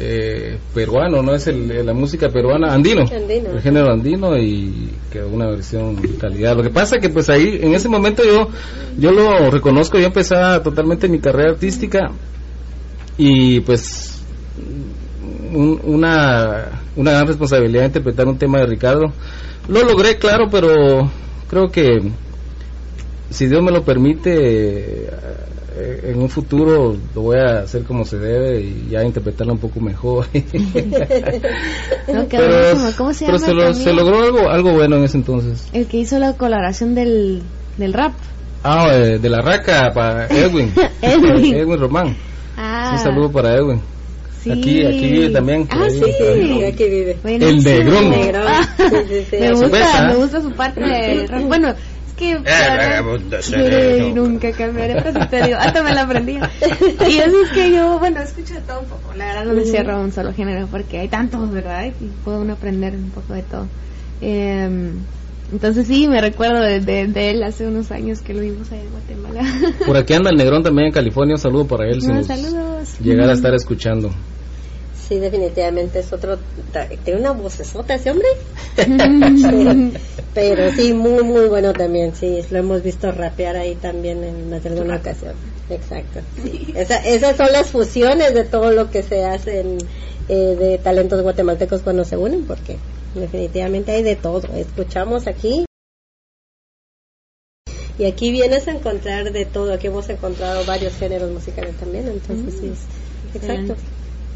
[0.00, 3.50] eh, peruano, no es el- la música peruana, andino, Andino.
[3.50, 6.56] el género andino y quedó una versión calidad.
[6.56, 8.48] Lo que pasa que pues ahí, en ese momento yo,
[8.96, 12.12] yo lo reconozco, yo empezaba totalmente mi carrera artística
[13.16, 14.22] y pues
[15.52, 19.12] un- una, una gran responsabilidad interpretar un tema de Ricardo.
[19.68, 21.10] Lo logré, claro, pero
[21.48, 21.98] creo que
[23.30, 28.18] si Dios me lo permite, eh, en un futuro lo voy a hacer como se
[28.18, 30.26] debe y ya interpretarlo un poco mejor.
[32.12, 32.74] No, pero.
[32.96, 35.68] ¿Cómo se pero llama se, lo- se logró algo, algo bueno en ese entonces.
[35.72, 37.42] El que hizo la colaboración del,
[37.76, 38.12] del rap.
[38.64, 40.72] Ah, eh, de la raca para Edwin.
[41.02, 41.54] Edwin.
[41.54, 42.16] Edwin Román.
[42.56, 43.80] Ah, Un saludo para Edwin.
[44.42, 44.50] sí.
[44.50, 45.68] Aquí, aquí vive también.
[45.70, 45.90] Ah, ahí.
[46.00, 46.64] sí.
[46.64, 47.18] Aquí vive.
[47.22, 47.50] Buenísimo.
[47.50, 48.10] El negrón.
[48.10, 48.46] Negrón.
[48.76, 49.36] Sí, sí, sí.
[49.38, 51.42] me gusta, me gusta su parte de rap.
[51.44, 51.74] Bueno,
[52.18, 52.38] que
[53.46, 56.32] Quiero y nunca cambiaré, pero sí te digo, hasta me la aprendí.
[56.32, 59.14] Y eso es que yo, bueno, escucho de todo un poco.
[59.16, 61.86] La verdad no me cierro a un solo género porque hay tantos, ¿verdad?
[61.86, 63.66] Y puede uno aprender un poco de todo.
[64.20, 64.90] Eh,
[65.52, 68.82] entonces sí, me recuerdo de, de- de él hace unos años que lo vimos allá
[68.82, 69.74] en Guatemala.
[69.86, 71.36] Por aquí anda el Negrón también en California.
[71.36, 72.02] Un saludo para él.
[72.02, 72.98] Si No, nos saludos.
[73.00, 74.10] llegara a estar escuchando.
[75.08, 76.38] Sí, definitivamente es otro.
[77.04, 78.26] Tiene una vocesota ese hombre.
[80.34, 82.14] Pero sí, muy, muy bueno también.
[82.14, 85.34] Sí, lo hemos visto rapear ahí también en más de alguna ocasión.
[85.70, 86.20] Exacto.
[86.42, 86.72] Sí.
[86.76, 89.78] Esa- esas son las fusiones de todo lo que se hacen
[90.28, 92.76] eh, de talentos guatemaltecos cuando se unen, porque
[93.14, 94.42] definitivamente hay de todo.
[94.54, 95.64] Escuchamos aquí.
[97.98, 99.72] Y aquí vienes a encontrar de todo.
[99.72, 102.06] Aquí hemos encontrado varios géneros musicales también.
[102.08, 103.74] Entonces, sí, es- exacto.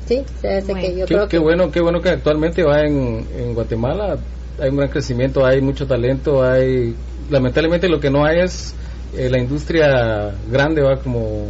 [0.07, 1.39] Sí, se hace que yo Qué, creo qué que.
[1.39, 4.19] bueno, qué bueno que actualmente va en, en Guatemala.
[4.61, 6.95] Hay un gran crecimiento, hay mucho talento, hay
[7.31, 8.75] lamentablemente lo que no hay es
[9.17, 11.47] eh, la industria grande, va como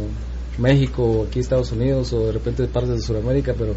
[0.57, 3.73] México, aquí Estados Unidos o de repente partes de Sudamérica, pero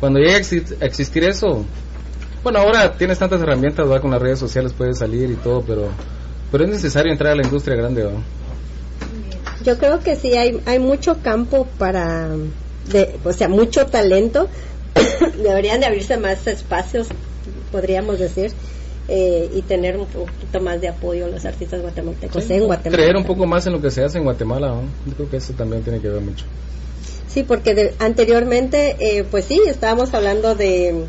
[0.00, 1.64] cuando llegue a exi- a existir eso,
[2.42, 5.88] bueno, ahora tienes tantas herramientas, va con las redes sociales puedes salir y todo, pero
[6.50, 8.12] pero es necesario entrar a la industria grande, va.
[9.64, 12.28] Yo creo que sí hay, hay mucho campo para,
[12.88, 14.48] de, o sea, mucho talento.
[15.42, 17.08] Deberían de abrirse más espacios,
[17.70, 18.52] podríamos decir,
[19.08, 22.96] eh, y tener un poquito más de apoyo a los artistas guatemaltecos en Guatemala.
[23.02, 24.82] Creer un poco más en lo que se hace en Guatemala, ¿no?
[25.04, 26.44] yo creo que eso también tiene que ver mucho.
[27.28, 31.06] Sí, porque de- anteriormente, eh, pues sí, estábamos hablando de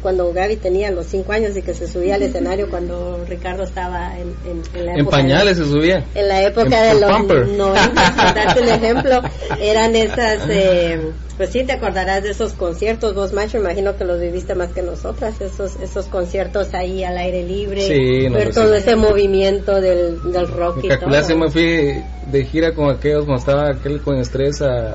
[0.00, 4.18] cuando Gaby tenía los cinco años y que se subía al escenario cuando Ricardo estaba
[4.18, 6.04] en, en, en la En época de- pañales se subía.
[6.14, 7.46] en la época En- de los Pamper.
[7.48, 9.22] 90, por darte un ejemplo,
[9.60, 14.20] eran esas, eh, pues sí, te acordarás de esos conciertos, vos macho, imagino que los
[14.20, 18.54] viviste más que nosotras, esos esos conciertos ahí al aire libre, Sí, no, ver no,
[18.54, 18.78] todo sí.
[18.78, 21.36] ese movimiento del, del rock Me y calculé, todo.
[21.38, 24.94] me fui de gira con aquellos, cuando estaba aquel con estrés a,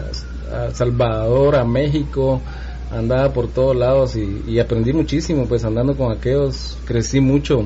[0.53, 2.41] a Salvador, a México,
[2.91, 7.65] andaba por todos lados y, y aprendí muchísimo, pues andando con aquellos, crecí mucho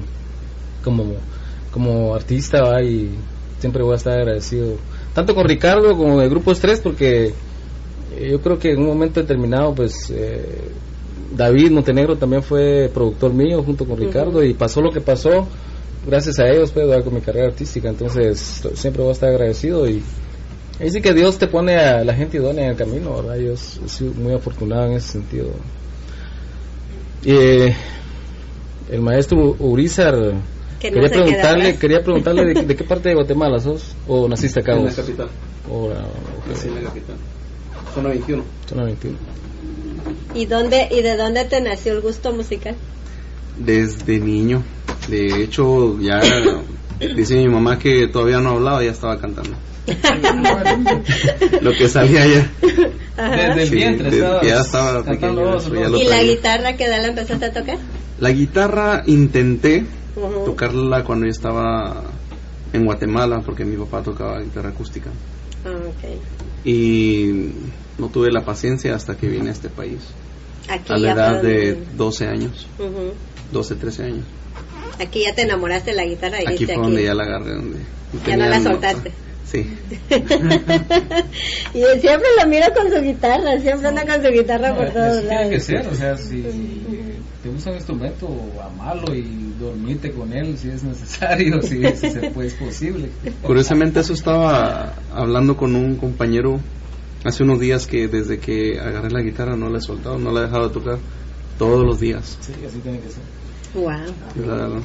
[0.84, 1.14] como,
[1.72, 2.82] como artista ¿va?
[2.82, 3.12] y
[3.60, 4.76] siempre voy a estar agradecido,
[5.14, 7.34] tanto con Ricardo como el Grupo Estrés, porque
[8.16, 10.72] eh, yo creo que en un momento determinado, pues eh,
[11.36, 15.48] David Montenegro también fue productor mío junto con Ricardo y pasó lo que pasó
[16.06, 19.88] gracias a ellos puedo dar con mi carrera artística entonces siempre voy a estar agradecido
[19.88, 20.02] y
[20.82, 23.54] ahí sí que Dios te pone a la gente idónea en el camino verdad yo
[23.54, 25.50] s- he sido muy afortunado en ese sentido
[27.24, 27.76] y eh,
[28.90, 30.16] el maestro Urizar
[30.80, 34.60] Que no quería preguntarle quería preguntarle de, de qué parte de Guatemala sos o naciste
[34.62, 35.28] acá En la capital.
[36.50, 37.16] Nací en la capital.
[37.94, 38.44] Zona 21.
[38.68, 39.18] Zona 21.
[40.34, 42.76] ¿Y, dónde, ¿Y de dónde te nació el gusto musical?
[43.58, 44.64] Desde niño.
[45.10, 46.20] De hecho, ya
[47.16, 49.56] dice mi mamá que todavía no hablaba, ya estaba cantando.
[51.62, 52.52] Lo que salía ya.
[53.18, 56.74] Desde el Sí, vientre desde estabas que ya estaba pequeño, eso ya ¿Y la guitarra
[56.78, 57.78] qué edad la empezaste a tocar?
[58.20, 59.86] La guitarra intenté
[60.16, 60.46] Ujú.
[60.46, 62.04] tocarla cuando yo estaba
[62.74, 65.10] en Guatemala, porque mi papá tocaba guitarra acústica.
[65.66, 66.20] Ah, ok.
[66.66, 67.52] Y
[67.98, 70.00] no tuve la paciencia hasta que vine a este país.
[70.70, 73.14] Aquí A la edad de donde- 12 años, Ujú.
[73.52, 74.26] 12, 13 años.
[75.00, 77.52] Aquí ya te enamoraste de la guitarra y Aquí dijiste fue donde ya la agarré.
[77.56, 77.80] Donde
[78.28, 79.12] Ya no la soltaste.
[79.52, 79.70] Sí.
[81.74, 85.18] y él siempre lo mira con su guitarra, siempre anda con su guitarra por todos
[85.18, 85.64] Así tiene que lados.
[85.64, 86.42] ser, o sea, si
[87.44, 88.30] te gusta un instrumento,
[88.64, 93.10] amarlo y dormirte con él si es necesario, si, si se puede, es posible.
[93.42, 96.62] Curiosamente eso estaba hablando con un compañero
[97.26, 100.42] hace unos días que desde que agarré la guitarra no la he soltado, no la
[100.42, 100.98] he dejado de tocar
[101.58, 102.38] todos los días.
[102.40, 103.24] Sí, así tiene que ser.
[103.74, 104.82] Wow.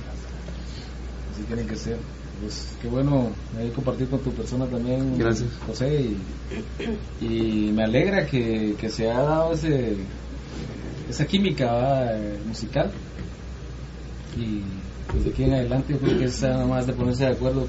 [1.33, 1.97] Así tienen que ser.
[2.41, 5.49] Pues qué bueno ahí compartir con tu persona también, Gracias.
[5.67, 6.17] José,
[7.21, 9.97] y, y me alegra que, que se ha dado ese,
[11.09, 12.13] esa química.
[12.13, 12.91] Eh, musical
[14.37, 14.63] y
[15.11, 17.67] pues de aquí en adelante yo creo que es nada más de ponerse de acuerdo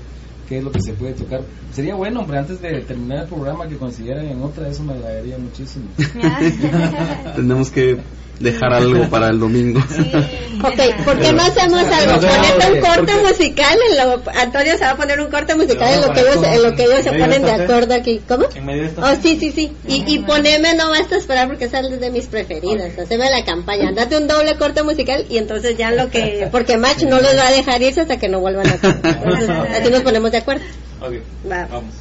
[0.48, 1.42] qué es lo que se puede tocar.
[1.74, 5.38] Sería bueno, hombre, antes de terminar el programa que consideren en otra, eso me agradaría
[5.38, 5.86] muchísimo.
[7.36, 7.98] Tenemos que
[8.40, 9.82] dejar algo para el domingo.
[10.58, 12.14] Ok, ¿por qué no hacemos algo?
[12.14, 15.94] No, Ponete un corte musical, en lo, Antonio se va a poner un corte musical
[15.94, 18.22] en lo que ellos, en lo que ellos se ponen de acuerdo aquí.
[18.28, 18.46] ¿Cómo?
[18.56, 19.72] En medio de esta Oh, sí, sí, sí.
[19.88, 22.98] Y, y poneme, no basta esperar porque esa es de mis preferidas.
[22.98, 23.92] Haceme la campaña.
[23.92, 26.48] Date un doble corte musical y entonces ya lo que.
[26.52, 29.92] Porque Match no los va a dejar irse hasta que no vuelvan a Entonces, así
[29.92, 30.64] nos ponemos de acuerdo.
[31.02, 31.14] Ok,
[31.50, 31.68] Va.
[31.70, 31.94] vamos.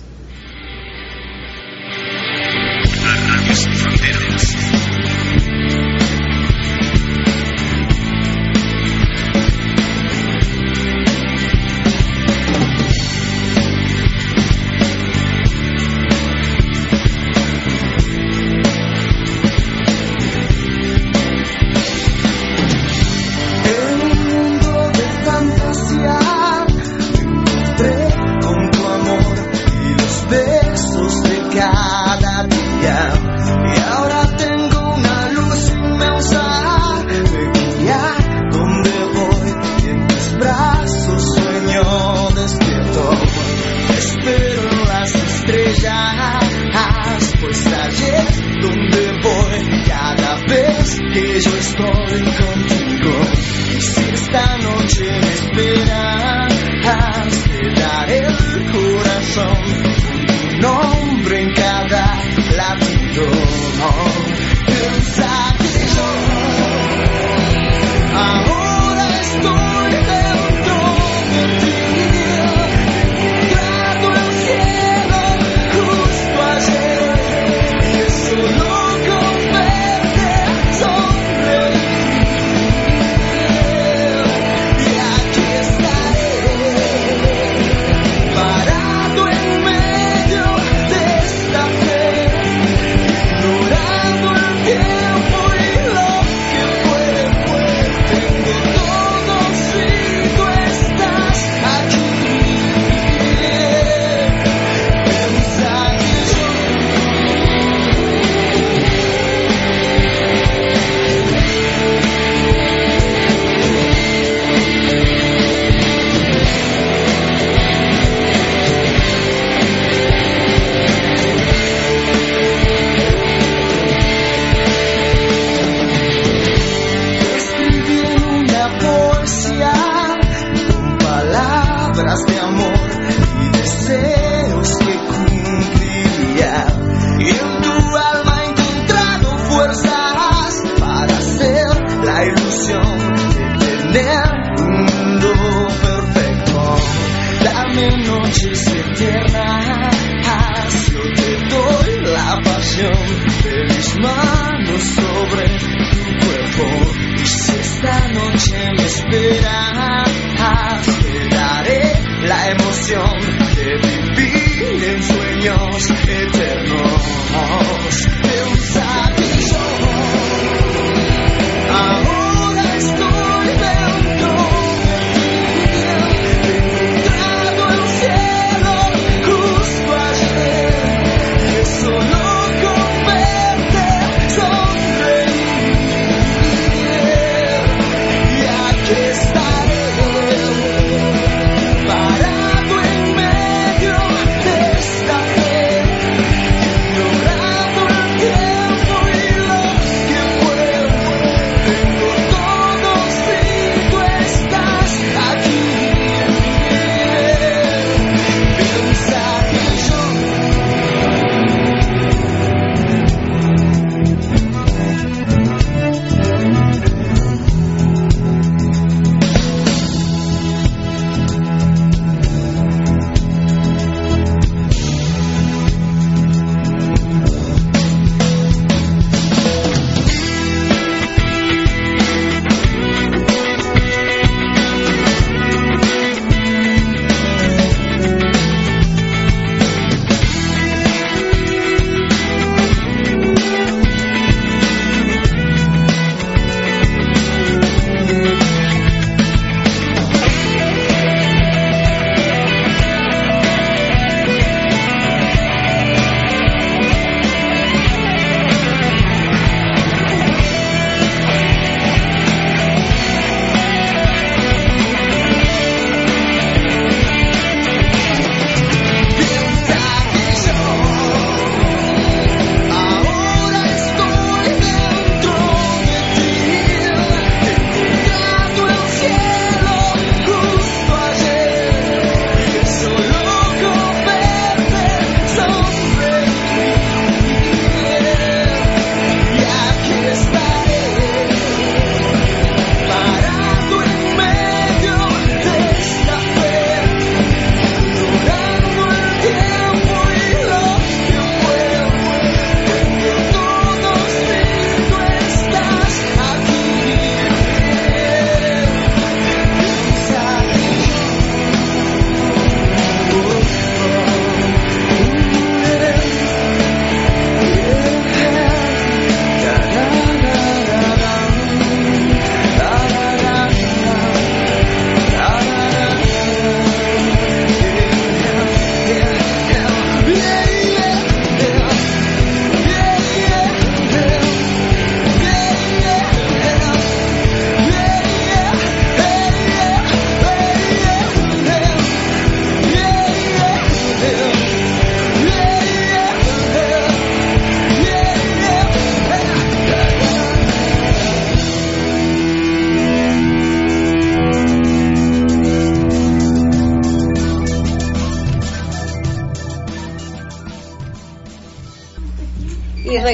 [3.03, 4.57] Radio Sin Fronteras.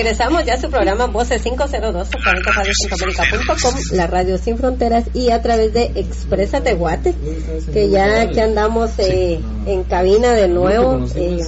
[0.03, 5.05] Regresamos ya a su programa Voces 502 a través de radiocentroamérica.com, la radio sin fronteras
[5.15, 7.15] y a través de Expresa Tehuate,
[7.73, 11.05] que ya que andamos eh, en cabina de nuevo.
[11.15, 11.39] eh,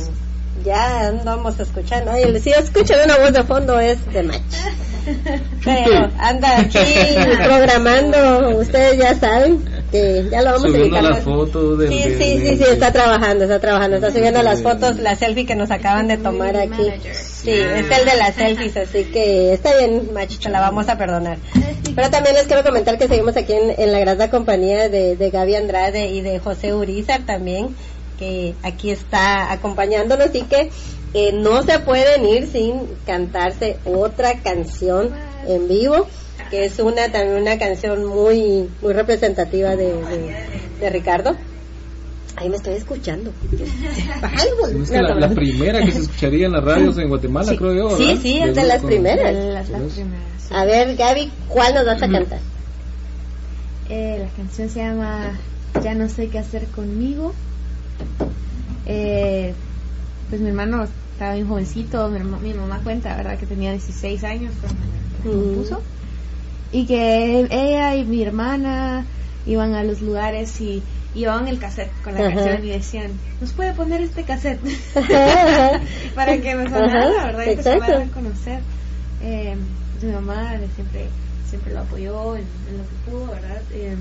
[0.64, 2.12] ya andamos escuchando.
[2.12, 4.40] Ay, si escuchan una voz de fondo es de match.
[5.64, 6.78] Pero anda aquí
[7.44, 11.02] programando, ustedes ya saben que ya lo vamos a Subiendo dedicar.
[11.02, 14.62] las fotos del- Sí, del- sí, sí, sí, está trabajando, está trabajando, está subiendo las
[14.62, 16.90] fotos, la selfie que nos acaban de tomar aquí.
[17.44, 20.96] Sí, es el de las selfies, así que está bien, Machi, te la vamos a
[20.96, 21.36] perdonar.
[21.94, 26.06] Pero también les quiero comentar que seguimos aquí en, la grata compañía de, Gaby Andrade
[26.06, 27.76] y de José Urizar también,
[28.18, 30.70] que aquí está acompañándonos y que
[31.12, 35.10] eh, no se pueden ir sin cantarse otra canción
[35.46, 36.06] en vivo,
[36.50, 41.36] que es una también una canción muy muy representativa de Ricardo.
[42.44, 43.32] Ahí me estoy escuchando.
[44.20, 44.82] Baja el volumen.
[44.82, 47.56] Es que la, la primera que se escucharía en las radios en Guatemala, Sí.
[47.56, 47.96] creo yo.
[47.96, 48.20] Sí, ¿verdad?
[48.20, 49.34] sí, es de las primeras.
[49.34, 50.24] Las, las primeras.
[50.46, 50.52] sí.
[50.54, 52.38] A ver, Gaby, ¿cuál nos vas a cantar?
[53.88, 55.38] Eh, la canción se llama
[55.82, 57.32] Ya no sé qué hacer conmigo.
[58.84, 59.54] Eh,
[60.28, 63.38] pues mi hermano estaba bien jovencito, mi, herma- mi mamá cuenta, ¿verdad?
[63.38, 65.54] Que tenía 16 años cuando me Mm.
[65.54, 65.82] compuso.
[66.72, 69.06] Y que ella y mi hermana
[69.46, 70.82] iban a los lugares y
[71.14, 72.34] llevaban el cassette con la Ajá.
[72.34, 74.60] canción y decían, ¿nos puede poner este cassette?
[76.14, 77.44] Para que me sonara, Ajá, ¿verdad?
[77.52, 78.60] Y que se a conocer.
[79.22, 79.56] Eh,
[80.02, 81.06] mi mamá siempre,
[81.48, 83.62] siempre lo apoyó en, en lo que pudo, ¿verdad?
[83.72, 83.96] Eh,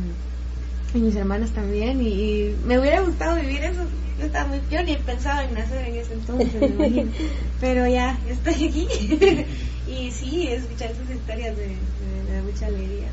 [0.94, 2.02] y mis hermanas también.
[2.02, 3.84] Y, y me hubiera gustado vivir eso.
[4.19, 7.11] Yo, estaba muy, yo ni pensaba en nacer en ese entonces, me imagino.
[7.61, 8.88] Pero ya, ya estoy aquí.
[9.88, 13.07] y sí, escuchar esas historias me, me- me da mucha alegría.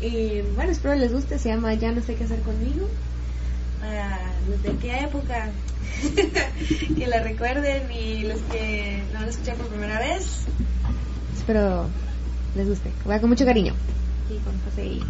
[0.00, 1.38] Y bueno, espero les guste.
[1.38, 2.86] Se llama Ya no sé qué hacer conmigo.
[4.48, 5.50] Los de qué época
[6.96, 10.46] que la recuerden y los que lo van a escuchar por primera vez.
[11.36, 11.86] Espero
[12.54, 12.90] les guste.
[13.08, 13.74] Va con mucho cariño.
[14.30, 15.02] Y con José y.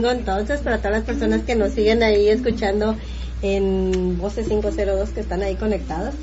[0.02, 2.96] domingo entonces para todas las personas que nos siguen ahí escuchando
[3.42, 6.14] en Voces 502 que están ahí conectados.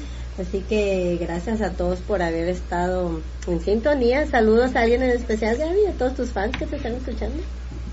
[0.40, 4.26] Así que gracias a todos por haber estado en sintonía.
[4.26, 7.42] Saludos a alguien en especial, Gaby, a todos tus fans que te están escuchando.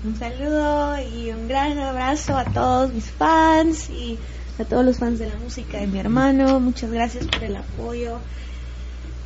[0.04, 4.18] Un saludo y un gran abrazo a todos mis fans y
[4.60, 6.60] a todos los fans de la música de mi hermano.
[6.60, 8.18] Muchas gracias por el apoyo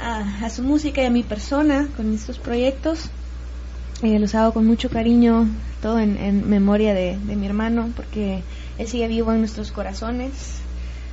[0.01, 3.11] a, a su música y a mi persona con estos proyectos.
[4.03, 5.47] Eh, los hago con mucho cariño,
[5.83, 8.43] todo en, en memoria de, de mi hermano, porque
[8.79, 10.33] él sigue vivo en nuestros corazones.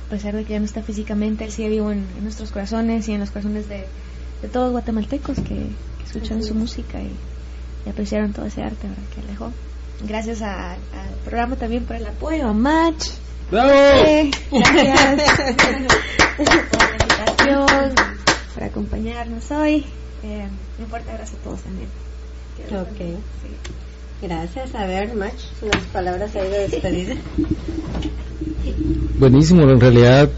[0.06, 3.08] A pesar de que ya no está físicamente, él sigue vivo en, en nuestros corazones
[3.08, 3.84] y en los corazones de,
[4.42, 7.10] de todos guatemaltecos que, que escuchan su música y,
[7.86, 9.02] y apreciaron todo ese arte ¿verdad?
[9.14, 9.52] que dejó.
[10.06, 10.78] Gracias a- al
[11.24, 13.08] programa también por el apoyo, a Match.
[13.50, 13.70] ¡Bravo!
[13.72, 15.38] Eh, gracias
[16.70, 17.94] por la invitación,
[18.54, 19.84] por acompañarnos hoy.
[20.22, 20.46] Eh,
[20.78, 21.88] un fuerte abrazo a todos también.
[22.72, 23.18] Ok.
[24.20, 24.74] Gracias.
[24.74, 25.32] A ver, Mach,
[25.62, 27.14] unas palabras ahí de despedida.
[29.18, 30.28] Buenísimo, en realidad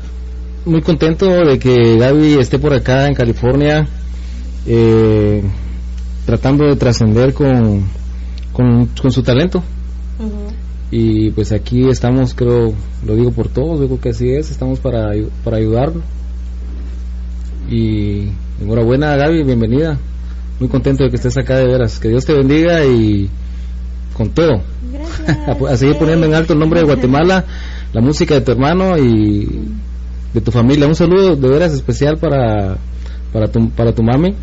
[0.64, 3.88] muy contento de que Gaby esté por acá en California
[4.66, 5.42] eh,
[6.26, 7.84] tratando de trascender con,
[8.52, 9.62] con, con su talento.
[10.92, 12.74] Y pues aquí estamos, creo,
[13.06, 15.12] lo digo por todos, creo que así es, estamos para,
[15.44, 16.02] para ayudarlo.
[17.70, 18.28] Y
[18.60, 19.98] enhorabuena Gaby, bienvenida,
[20.58, 23.30] muy contento de que estés acá de veras, que Dios te bendiga y
[24.14, 24.62] con todo,
[25.46, 27.44] a, a seguir poniendo en alto el nombre de Guatemala,
[27.92, 29.68] la música de tu hermano y
[30.34, 30.86] de tu familia.
[30.86, 32.76] Un saludo de veras especial para
[33.32, 34.34] para tu, para tu mami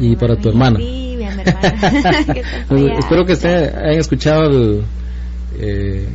[0.00, 0.78] y para tu hermana.
[2.32, 2.42] Que.
[2.98, 4.82] Espero que esté- hayan escuchado el,
[5.58, 6.08] eh,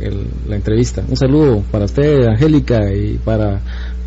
[0.00, 1.02] el- la entrevista.
[1.08, 3.60] Un saludo para usted, Angélica, y para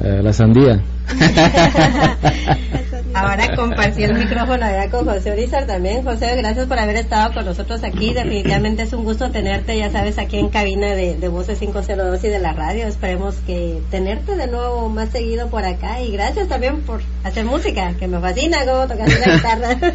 [0.03, 0.81] eh, la sandía.
[3.13, 6.03] Ahora compartí el micrófono allá con José Orizar también.
[6.03, 8.13] José, gracias por haber estado con nosotros aquí.
[8.13, 12.27] Definitivamente es un gusto tenerte, ya sabes, aquí en cabina de, de Voces 502 y
[12.27, 12.87] de la radio.
[12.87, 16.01] Esperemos que tenerte de nuevo más seguido por acá.
[16.01, 19.77] Y gracias también por hacer música, que me fascina cómo tocas la guitarra.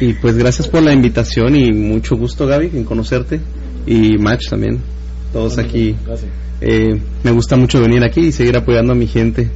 [0.00, 3.40] Y pues gracias por la invitación y mucho gusto Gaby en conocerte
[3.86, 4.80] y Match también.
[5.32, 5.96] Todos aquí.
[6.04, 6.30] Gracias.
[6.60, 9.50] Eh, me gusta mucho venir aquí y seguir apoyando a mi gente.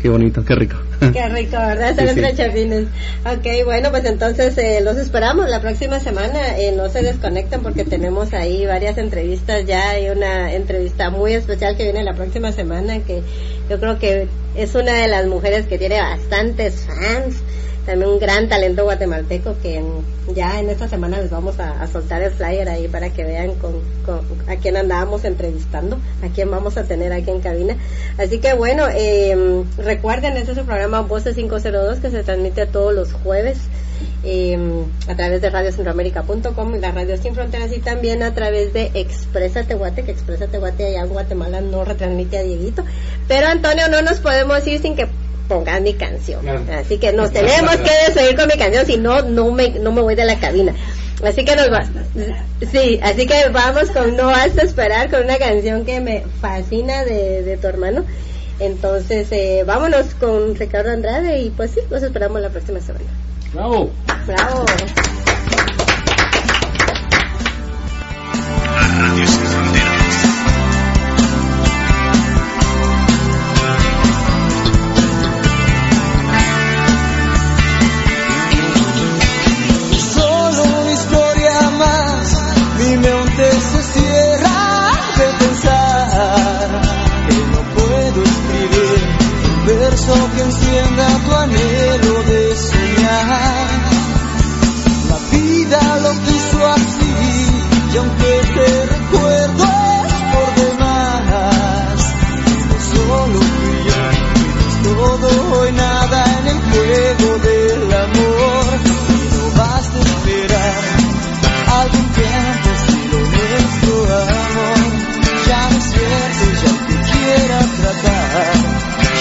[0.00, 0.76] Qué bonito, qué rico.
[1.12, 1.90] Qué rico, ¿verdad?
[1.90, 2.20] Estar Sí, sí.
[2.20, 2.86] entre chapines.
[3.24, 6.58] Ok, bueno, pues entonces eh, los esperamos la próxima semana.
[6.58, 9.90] Eh, no se desconecten porque tenemos ahí varias entrevistas ya.
[9.90, 13.22] Hay una entrevista muy especial que viene la próxima semana que
[13.68, 17.36] yo creo que es una de las mujeres que tiene bastantes fans.
[17.90, 19.82] También un gran talento guatemalteco que
[20.32, 23.80] ya en esta semana les vamos a, soltar el flyer ahí para que vean con,
[24.46, 27.76] a quién andábamos entrevistando, a quién vamos a tener aquí en cabina.
[28.16, 32.94] Así que bueno, eh, recuerden, este es el programa Voces 502 que se transmite todos
[32.94, 33.58] los jueves
[34.22, 34.56] eh,
[35.08, 39.64] a través de radiocentroamérica.com y la Radio Sin Fronteras y también a través de Expresa
[39.64, 42.84] Tehuate, que Expresa Tehuate allá en Guatemala no retransmite a Dieguito.
[43.26, 45.08] Pero Antonio, no nos podemos ir sin que
[45.50, 46.48] pongan mi canción.
[46.70, 50.00] Así que nos tenemos que despedir con mi canción, si no, no me, no me
[50.00, 50.72] voy de la cabina.
[51.24, 51.84] Así que nos va,
[52.70, 57.42] sí, así que vamos con No Hasta Esperar, con una canción que me fascina de,
[57.42, 58.04] de tu hermano.
[58.60, 63.06] Entonces, eh, vámonos con Ricardo Andrade y pues sí, los esperamos la próxima semana.
[63.52, 63.90] ¡Bravo!
[64.26, 64.64] Bravo.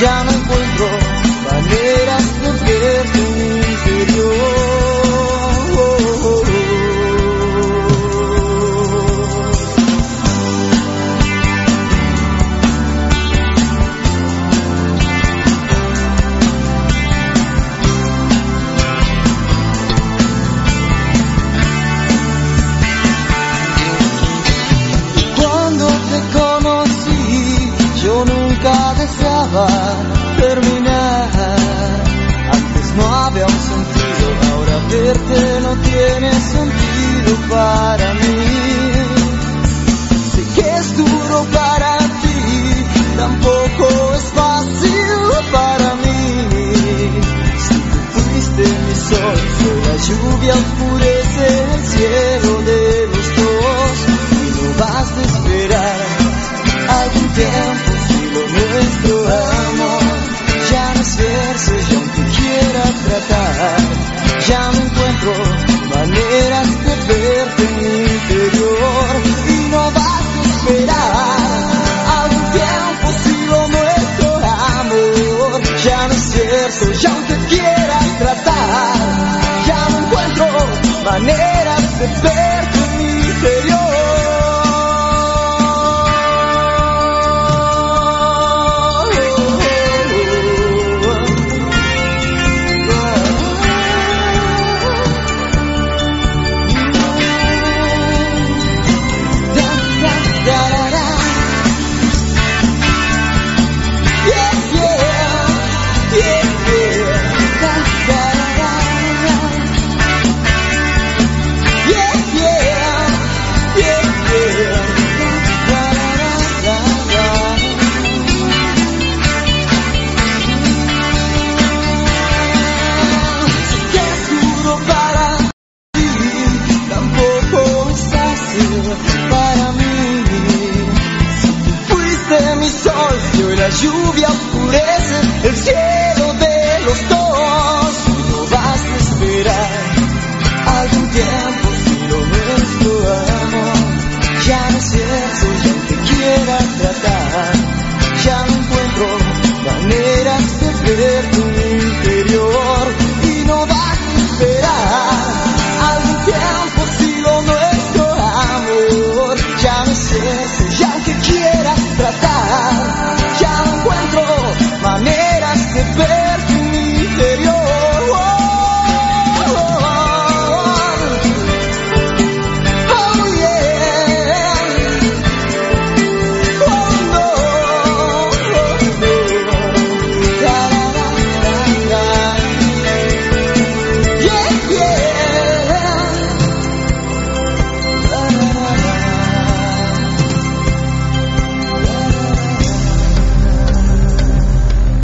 [0.02, 1.00] Ya no encuentro